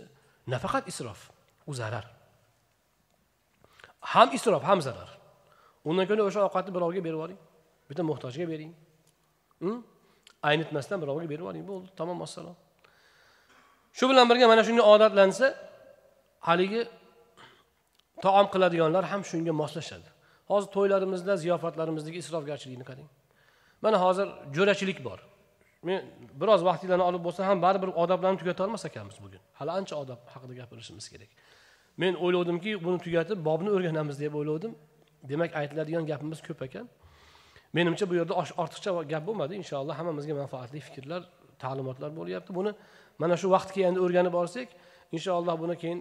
[0.54, 1.20] nafaqat isrof
[1.70, 2.06] u zarar.
[4.00, 5.10] Ham isrof ham zarar.
[5.84, 7.40] Undan ko'ra o'sha ovqatni birovga berib yuboring
[7.88, 8.72] bitta muhtojga bering.
[9.62, 9.78] Hm?
[10.48, 12.56] Aynitmasdan birovga berib yuboring bo'ldi tamom vassalom
[13.98, 15.46] shu bilan birga mana shunga odatlansa
[16.48, 16.82] haligi
[18.24, 20.08] taom qiladiganlar ham shunga moslashadi.
[20.50, 23.08] Hozir to'ylarimizda ziyofatlarimizdagi isrofgarchilikni qarang.
[23.84, 24.26] Mana hozir
[24.56, 25.18] jo'rachilik bor.
[25.88, 26.00] Men
[26.40, 31.06] biroz vaqtinglarni olib bo'lsa ham baribir odoblarni tugatolmas ekanmiz bugun hali ancha odob haqida gapirishimiz
[31.12, 31.30] kerak.
[32.02, 34.72] Men o'ylovdimki buni tugatib bobni o'rganamiz deb o'ylovdim
[35.30, 36.86] demak aytiladigan gapimiz ko'p ekan.
[37.72, 39.52] Menimcha bu yerda ortiqcha gap bo'lmadi.
[39.62, 41.22] Inshaalloh hammamizga manfaatli fikrlar
[41.62, 42.72] ta'limotlar bo'lyapti buni.
[43.22, 44.68] Mana shu vaqt kelganda o'rganib olsak
[45.16, 46.00] inshaalloh buni keyin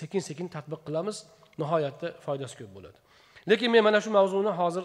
[0.00, 1.16] sekin sekin tadbiq qilamiz.
[1.60, 2.98] Nihoyatda foydasi ko'p bo'ladi.
[3.50, 4.84] Lekin men mana shu mavzuni hozir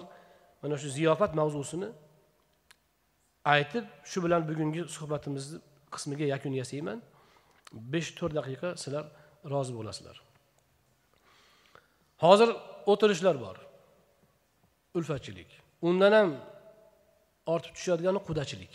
[0.63, 1.89] mana shu ziyofat mavzusini
[3.55, 5.57] aytib shu bilan bugungi suhbatimizni
[5.93, 6.99] qismiga yakun yasayman.
[7.93, 9.05] Besh to'rt daqiqa sizlar
[9.53, 10.24] rozi bo'lasizlar.
[12.17, 12.49] Hozir
[12.85, 13.57] o'tirishlar bor.
[14.95, 15.47] Ulfatchilik.
[15.81, 16.29] Undan ham
[17.45, 18.73] ortib tushadigani qudachilik.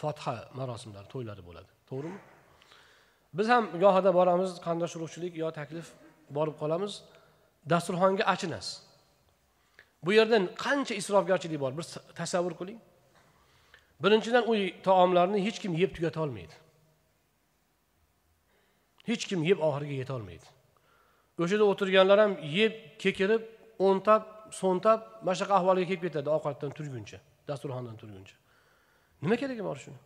[0.00, 1.70] Fotiha marosimlari to'ylari bo'ladi.
[1.90, 2.18] To'g'rimi?
[3.38, 5.86] Biz ham gohida boramiz qarindosh urug'chilik yo taklif
[6.36, 6.92] borib qolamiz.
[7.70, 8.74] Dasturxonga achinasiz.
[10.04, 11.86] Bu yerda qancha isrofgarchilik bor bir
[12.20, 12.80] tasavvur qiling.
[14.04, 14.54] Birinchidan u
[14.86, 16.54] taomlarni hech kim yeb tugata olmaydi.
[19.10, 20.55] Hech kim yeb oxiriga yetolmaydi
[21.42, 23.42] o'sha yerda o'tirganlar ham yeb kekirib
[23.86, 24.22] o'ntab
[24.60, 27.18] so'ntab mana shunaqa ahvolga kelib ketadi ovqatdan turguncha
[27.48, 28.36] dasturxondan turguncha.
[29.22, 29.98] Nima keragi bor shuni?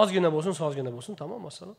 [0.00, 1.78] Ozgina bo'lsin sozgina bo'lsin tamom vassalom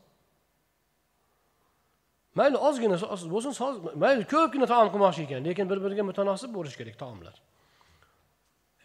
[2.38, 2.96] mayli ozgina
[3.34, 3.74] bo'lsin soz
[4.04, 7.36] mayli ko'pgina taom qilmoqchi ekan lekin bir biriga mutanosib bo'lishi kerak taomlar.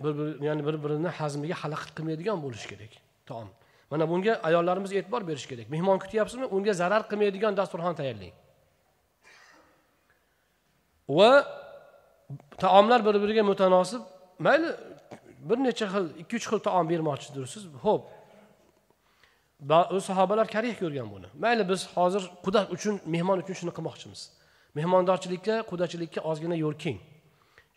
[0.03, 2.93] Bir bir ya'ni bir birini hazmiga xalaqit qilmaydigan bo'lishi kerak
[3.29, 3.49] taom.
[3.91, 5.69] Mana bunga ayollarimiz e'tibor berish kerak.
[5.69, 8.33] Mehmon kutyapsizmi unga zarar qilmaydigan dasturxon tayyorlang.
[11.17, 11.31] Va
[12.63, 14.01] taomlar bir biriga mutanosib
[14.39, 14.69] mayli
[15.49, 18.03] bir necha xil ikki uch xil taom bermoqchidirsiz ho'p
[20.09, 21.27] sahobalar karih ko'rgan buni.
[21.43, 24.21] Mayli biz hozir quda uchun mehmon uchun shuni qilmoqchimiz.
[24.77, 26.99] Mehmondorchilikka qudachilikka ozgina yo'l keng.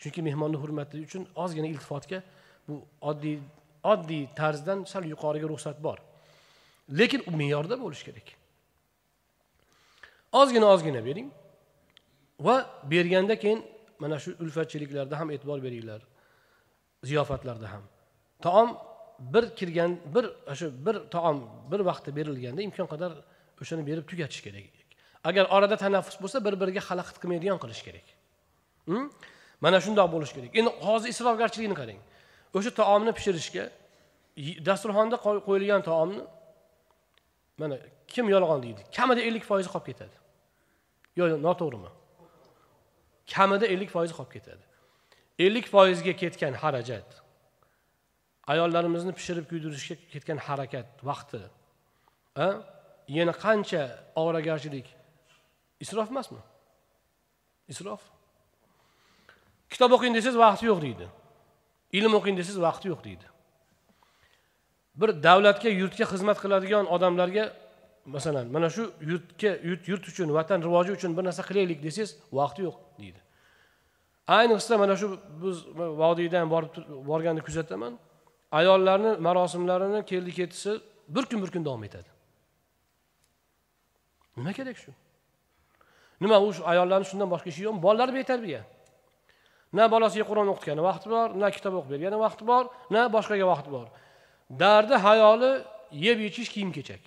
[0.00, 2.18] Chunki mehmonni hurmati uchun ozgina iltifotga
[2.68, 2.74] bu
[3.10, 3.36] oddiy
[3.84, 5.98] oddiy tarzdan sal yuqoriga ruxsat bor.
[6.98, 8.26] Lekin u me'yorda bo'lishi kerak.
[10.32, 11.28] Ozgina ozgina bering
[12.40, 12.56] va
[12.90, 13.64] berganda keyin
[13.98, 16.00] mana shu ulfatchiliklarda ham e'tibor beringlar
[17.04, 17.82] ziyofatlarda ham.
[18.40, 18.78] Taom
[19.20, 21.38] bir kirgan bir o'sha bir taom
[21.70, 23.12] bir vaqtda berilganda imkon qadar
[23.62, 24.64] o'shani berib tugatish kerak.
[25.24, 28.06] Agar orada tanaffus bo'lsa bir biriga xalaqit qilmaydigan qilish kerak.
[28.88, 29.06] Hm?
[29.60, 30.50] Mana shundoq bo'lishi kerak.
[30.58, 32.00] Endi hozir isrofgarchilikni qarang.
[32.56, 33.64] O'sha taomni pishirishga
[34.68, 36.22] dasturxonda qo'yilgan taomni
[37.60, 37.76] mana
[38.12, 40.16] kim yolg'on deydi kamida ellik foizi qolib ketadi.
[41.18, 41.90] Yo noto'g'rimi?
[43.34, 44.64] Kamida ellik foizi qolib ketadi.
[45.46, 47.08] Ellik foizga ketgan xarajat
[48.52, 51.40] ayollarimizni pishirib kuydirishga ketgan harakat vaqti
[53.16, 53.82] yana qancha
[54.20, 54.86] ovoragarchilik
[55.84, 56.42] isrof emasmi?
[57.72, 58.02] Isrof.
[59.72, 61.06] Kitob o'qing desangiz vaqti yo'q deydi.
[61.98, 63.26] Ilm o'qing desangiz vaqti yo'q deydi.
[65.00, 67.44] Bir davlatga yurtga xizmat qiladigan odamlarga
[68.14, 72.60] masalan mana shu yurtga yurt yurt uchun vatan rivoji uchun bir narsa qilaylik desangiz vaqti
[72.66, 73.20] yo'q deydi.
[74.38, 75.06] Ayniqsa mana shu
[75.42, 75.56] biz
[76.02, 76.72] vodiydan borib
[77.10, 77.92] borganda kuzataman.
[78.58, 80.70] Ayollarni marosimlarini keldi ketisi
[81.14, 82.10] bir kun bir kun davom etadi.
[84.36, 84.92] Nima kerak shu?
[86.20, 87.82] Nima u shu ayollarni shundan boshqa ishi yo'qmi?
[87.86, 88.62] Bolalar betarbiya.
[89.72, 92.64] Na bolasiga qur'on o'qitgani vaqti bor na kitob o'qib bergani vaqti bor
[92.94, 93.86] na boshqaga vaqti bor.
[94.62, 95.52] Dardi hayoli
[96.06, 97.02] yeb ichish kiyim kechak.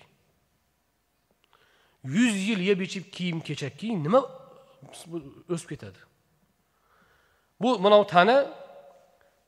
[2.16, 4.20] Yuz yil yeb ichib kiyim kechak keyin nima
[5.54, 6.00] o'sib ketadi?
[7.60, 8.36] Bu mana bu tana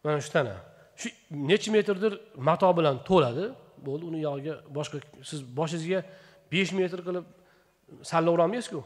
[0.04, 0.56] mana shu tana.
[1.00, 2.12] Shu necha metrdir
[2.48, 3.46] mato bilan to'ladi
[3.86, 4.96] bo'ldi uni yog'iga boshqa
[5.30, 6.00] siz boshingizga
[6.52, 7.24] besh metr qilib
[8.10, 8.80] sallaverolmaysizku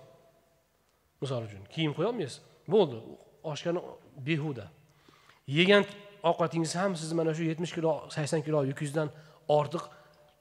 [1.22, 2.36] misol uchun kiyim qo'yolmaysiz.
[2.74, 2.96] Bo'ldi
[3.44, 3.80] oshgani
[4.26, 4.66] behuda.
[5.46, 5.84] Yegan
[6.22, 9.08] ovqatingiz ham siz mana shu yetmish kilo sakson kilo yukingizdan
[9.48, 9.84] ortiq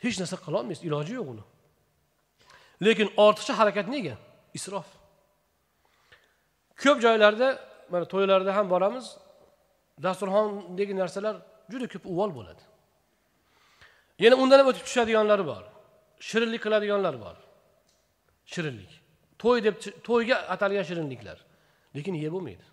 [0.04, 1.44] hech narsa qilolmaysiz iloji yo'q uni.
[2.86, 4.16] Lekin ortiqcha harakat nega?
[4.58, 4.88] Isrof.
[6.82, 7.48] Ko'p joylarda
[7.92, 9.06] mana to'ylarda ham boramiz
[10.06, 11.36] dasturxondagi narsalar
[11.72, 12.64] juda ko'p uvol bo'ladi.
[14.24, 15.64] Yana undan ham o'tib tushadiganlari bor.
[16.30, 17.36] Shirinlik qiladiganlar bor.
[18.54, 18.92] Shirinlik.
[19.42, 19.76] To'y deb
[20.08, 21.38] to'yga atalgan shirinliklar.
[21.96, 22.66] Lekin yeb bo'lmaydi.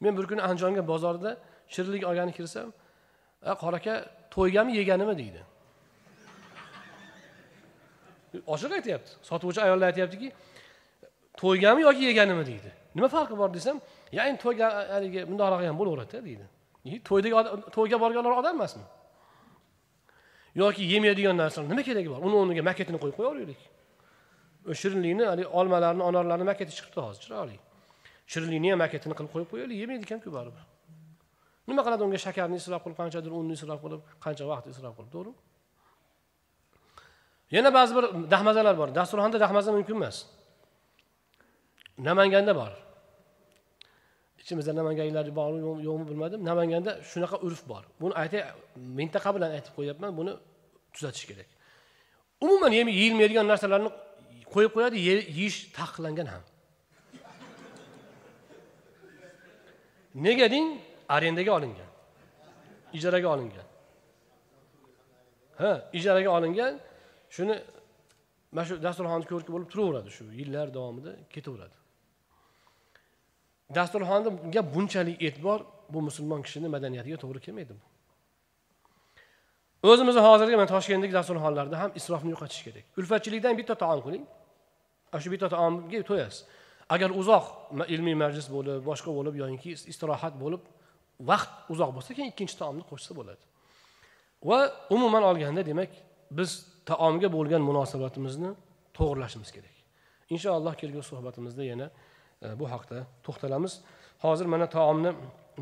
[0.00, 1.36] Men bir kuni andijonga bozorda
[1.68, 2.72] shirinlik olgani kirsam
[3.62, 3.94] qora aka
[4.30, 5.18] to'ygami yeganimi?
[5.18, 5.42] deydi.
[8.46, 9.10] Ochiq aytyapti.
[9.22, 10.32] Sotuvchi ayollar aytyaptiki
[11.40, 12.46] to'ygami yoki yeganimi?
[12.46, 12.70] deydi.
[12.94, 13.54] Nima farqi bor?
[13.54, 13.80] desam
[14.12, 16.44] ya endi to'yga haligi bundoqroq ham bo'laveradida deydi.
[17.08, 17.34] To'ydagi
[17.76, 18.84] to'yga borganlar odam emasmi
[20.56, 22.20] yoki yemaydigan narsalar nima keragi bor?
[22.26, 23.60] Uni o'rniga maketini qo'yib qo'yaveraylik.
[24.80, 27.56] Shirinlikni haligi olmalarni anorlarni maketi chiqibdi hozir chiroyli.
[28.32, 30.64] Shirinlikni ham maketini qilib qo'yib qo'yaylik yemaydi ekanku baribir.
[31.68, 35.36] Nima qiladi unga shakarni isrof qilib qanchadir unni isrof qilib qancha vaqt isrof qilib to'g'rimi
[37.54, 38.88] yana ba'zi bir dahmazalar bor.
[38.98, 40.16] Dasturxonda dahmaza mumkin emas.
[42.08, 42.72] Namanganda bor.
[44.42, 46.40] Ichimizda namanganliklar bormi yo'qmi bilmadim.
[46.50, 47.82] Namanganda shunaqa urf bor.
[48.00, 48.42] Buni aytay
[48.98, 50.32] mintaqa bilan aytib qo'yyapman buni
[50.94, 51.48] tuzatish kerak.
[52.44, 53.90] Umuman yeyilmaydigan narsalarni
[54.54, 56.42] qo'yib qo'yadi yeyish taqiqlangan ham.
[60.24, 60.68] Nega deng?
[61.08, 61.90] Arendaga olingan.
[62.96, 63.66] Ijaraga olingan.
[65.60, 66.74] Ha ijaraga olingan.
[67.36, 67.56] Shuni
[68.52, 71.76] mana shu dasturxonni ko'rki bo'lib turaveradi shu yillar davomida ketaveradi.
[73.76, 75.60] Dasturxonga bunchalik e'tibor
[75.92, 77.84] bu musulmon kishini madaniyatiga to'g'ri kelmaydi bu.
[79.90, 82.84] O'zimizni hozirgi mana toshkentdagi dasturxonlarda ham isrofni yo'qotish kerak.
[82.98, 84.24] Ulfatchilikdan bitta taom qiling.
[85.12, 86.38] Ana shu bitta taomga to'yasiz.
[86.94, 87.46] Agar uzoq
[87.94, 90.62] ilmiy majlis bo'lib boshqa bo'lib yoki istirohat bo'lib
[91.30, 93.42] vaqt uzoq bo'lsa keyin ikkinchi taomni qo'shsa bo'ladi.
[94.48, 94.58] Va
[94.96, 95.90] umuman olganda demak
[96.38, 96.50] biz
[96.90, 98.50] taomga bo'lgan munosabatimizni
[98.96, 99.76] to'g'irlashimiz kerak.
[100.34, 101.86] Inshaalloh kelgusi suhbatimizda yana
[102.42, 103.72] e, bu haqda to'xtalamiz.
[104.24, 105.10] Hozir mana taomni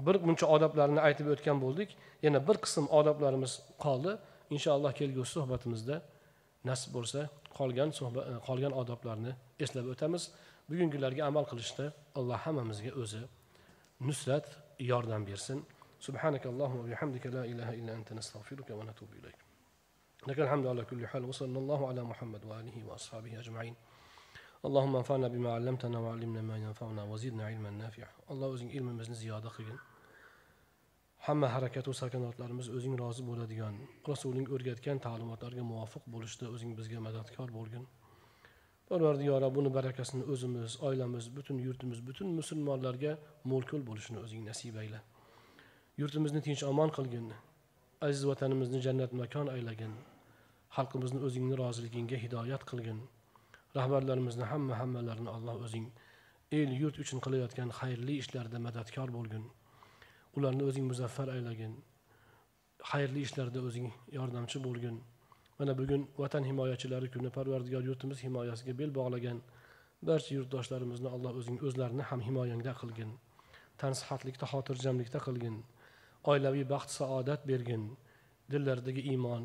[0.07, 1.89] bir muncha odoblarini aytib o'tgan bo'ldik.
[2.27, 3.53] Yana bir qism odoblarimiz
[3.85, 4.13] qoldi.
[4.57, 5.97] Inshaalloh kelgusi suhbatimizda
[6.71, 7.21] nasib bo'lsa
[7.59, 9.33] qolgan e, qolgan odoblarni
[9.65, 10.23] eslab o'tamiz.
[10.70, 11.86] bugungilarga amal qilishda
[12.20, 13.24] alloh hammamizga o'zi
[14.08, 14.48] nusrat
[14.92, 15.60] yordam bersin
[16.08, 19.40] سبحانك اللهم وبحمدك لا إله إلا أنت نستغفرك ونتوب إليك
[20.28, 23.76] لك الحمد على كل حال وصلى الله على محمد وآله وأصحابه أجمعين
[24.66, 29.80] اللهم انفعنا بما علمتنا وعلمنا ما ينفعنا وزدنا علما نافعا الله o'zing ilmimizni ziyoda qilgin
[31.28, 33.76] hamma harakatu sakanotlarimiz o'zing rozi bo'ladigan
[34.12, 37.84] rasuling o'rgatgan ta'limotlarga muvofiq bo'lishda o'zing bizga madadkor bo'lgin
[38.89, 43.13] Parvardigoro buni barakasini o'zimiz oilamiz butun yurtimiz butun musulmonlarga
[43.51, 45.01] mo'l bo'lishini o'zing nasib ayla
[45.99, 47.27] yurtimizni tinch omon qilgin.
[48.07, 49.93] Aziz vatanimizni jannat makon aylagin
[50.77, 52.99] xalqimizni o'zingni roziligingga hidoyat qilgin.
[53.77, 55.87] Rahbarlarimizni hamma hammalarini alloh o'zing
[56.59, 59.45] el yurt uchun qilayotgan xayrli ishlarida madadkor bo'lgin.
[60.37, 61.77] Ularni o'zing muzaffar aylagin.
[62.91, 63.89] Xayrli ishlarda o'zing
[64.19, 64.99] yordamchi bo'lgin.
[65.59, 69.39] Mana bugun vatan himoyachilari kuni parvardigor yurtimiz himoyasiga bel bog'lagan
[70.09, 73.11] barcha yurtdoshlarimizni alloh o'zing o'zlarini ham himoyangda qilgin
[73.81, 75.57] tansihatlikda xotirjamlikda qilgin
[76.31, 77.83] oilaviy baxt saodat bergin
[78.53, 79.43] dillaridagi iymon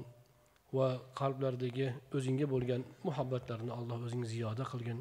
[0.78, 0.88] va
[1.20, 1.88] qalblaridagi
[2.18, 5.00] o'zingga bo'lgan muhabbatlarni alloh o'zing ziyoda qilgin.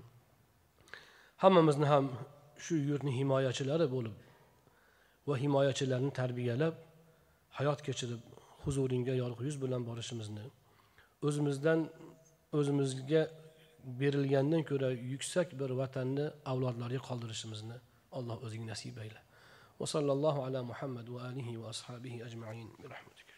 [1.42, 2.06] Hammamizni ham
[2.64, 4.16] shu yurtni himoyachilari bo'lib
[5.28, 6.74] va himoyachilarni tarbiyalab
[7.58, 8.22] hayot kechirib
[8.64, 10.44] huzuringga yorug' yuz bilan borishimizni
[11.26, 11.80] o'zimizdan
[12.58, 13.22] o'zimizga
[14.00, 17.76] berilgandan ko'ra yuksak bir vatanni avlodlarga qoldirishimizni
[18.18, 19.20] alloh o'zing nasib ayla
[19.80, 22.68] va sallallohu ala muhammad va alihi va ashabihi ajmain.
[22.82, 23.36] Bi rahmatika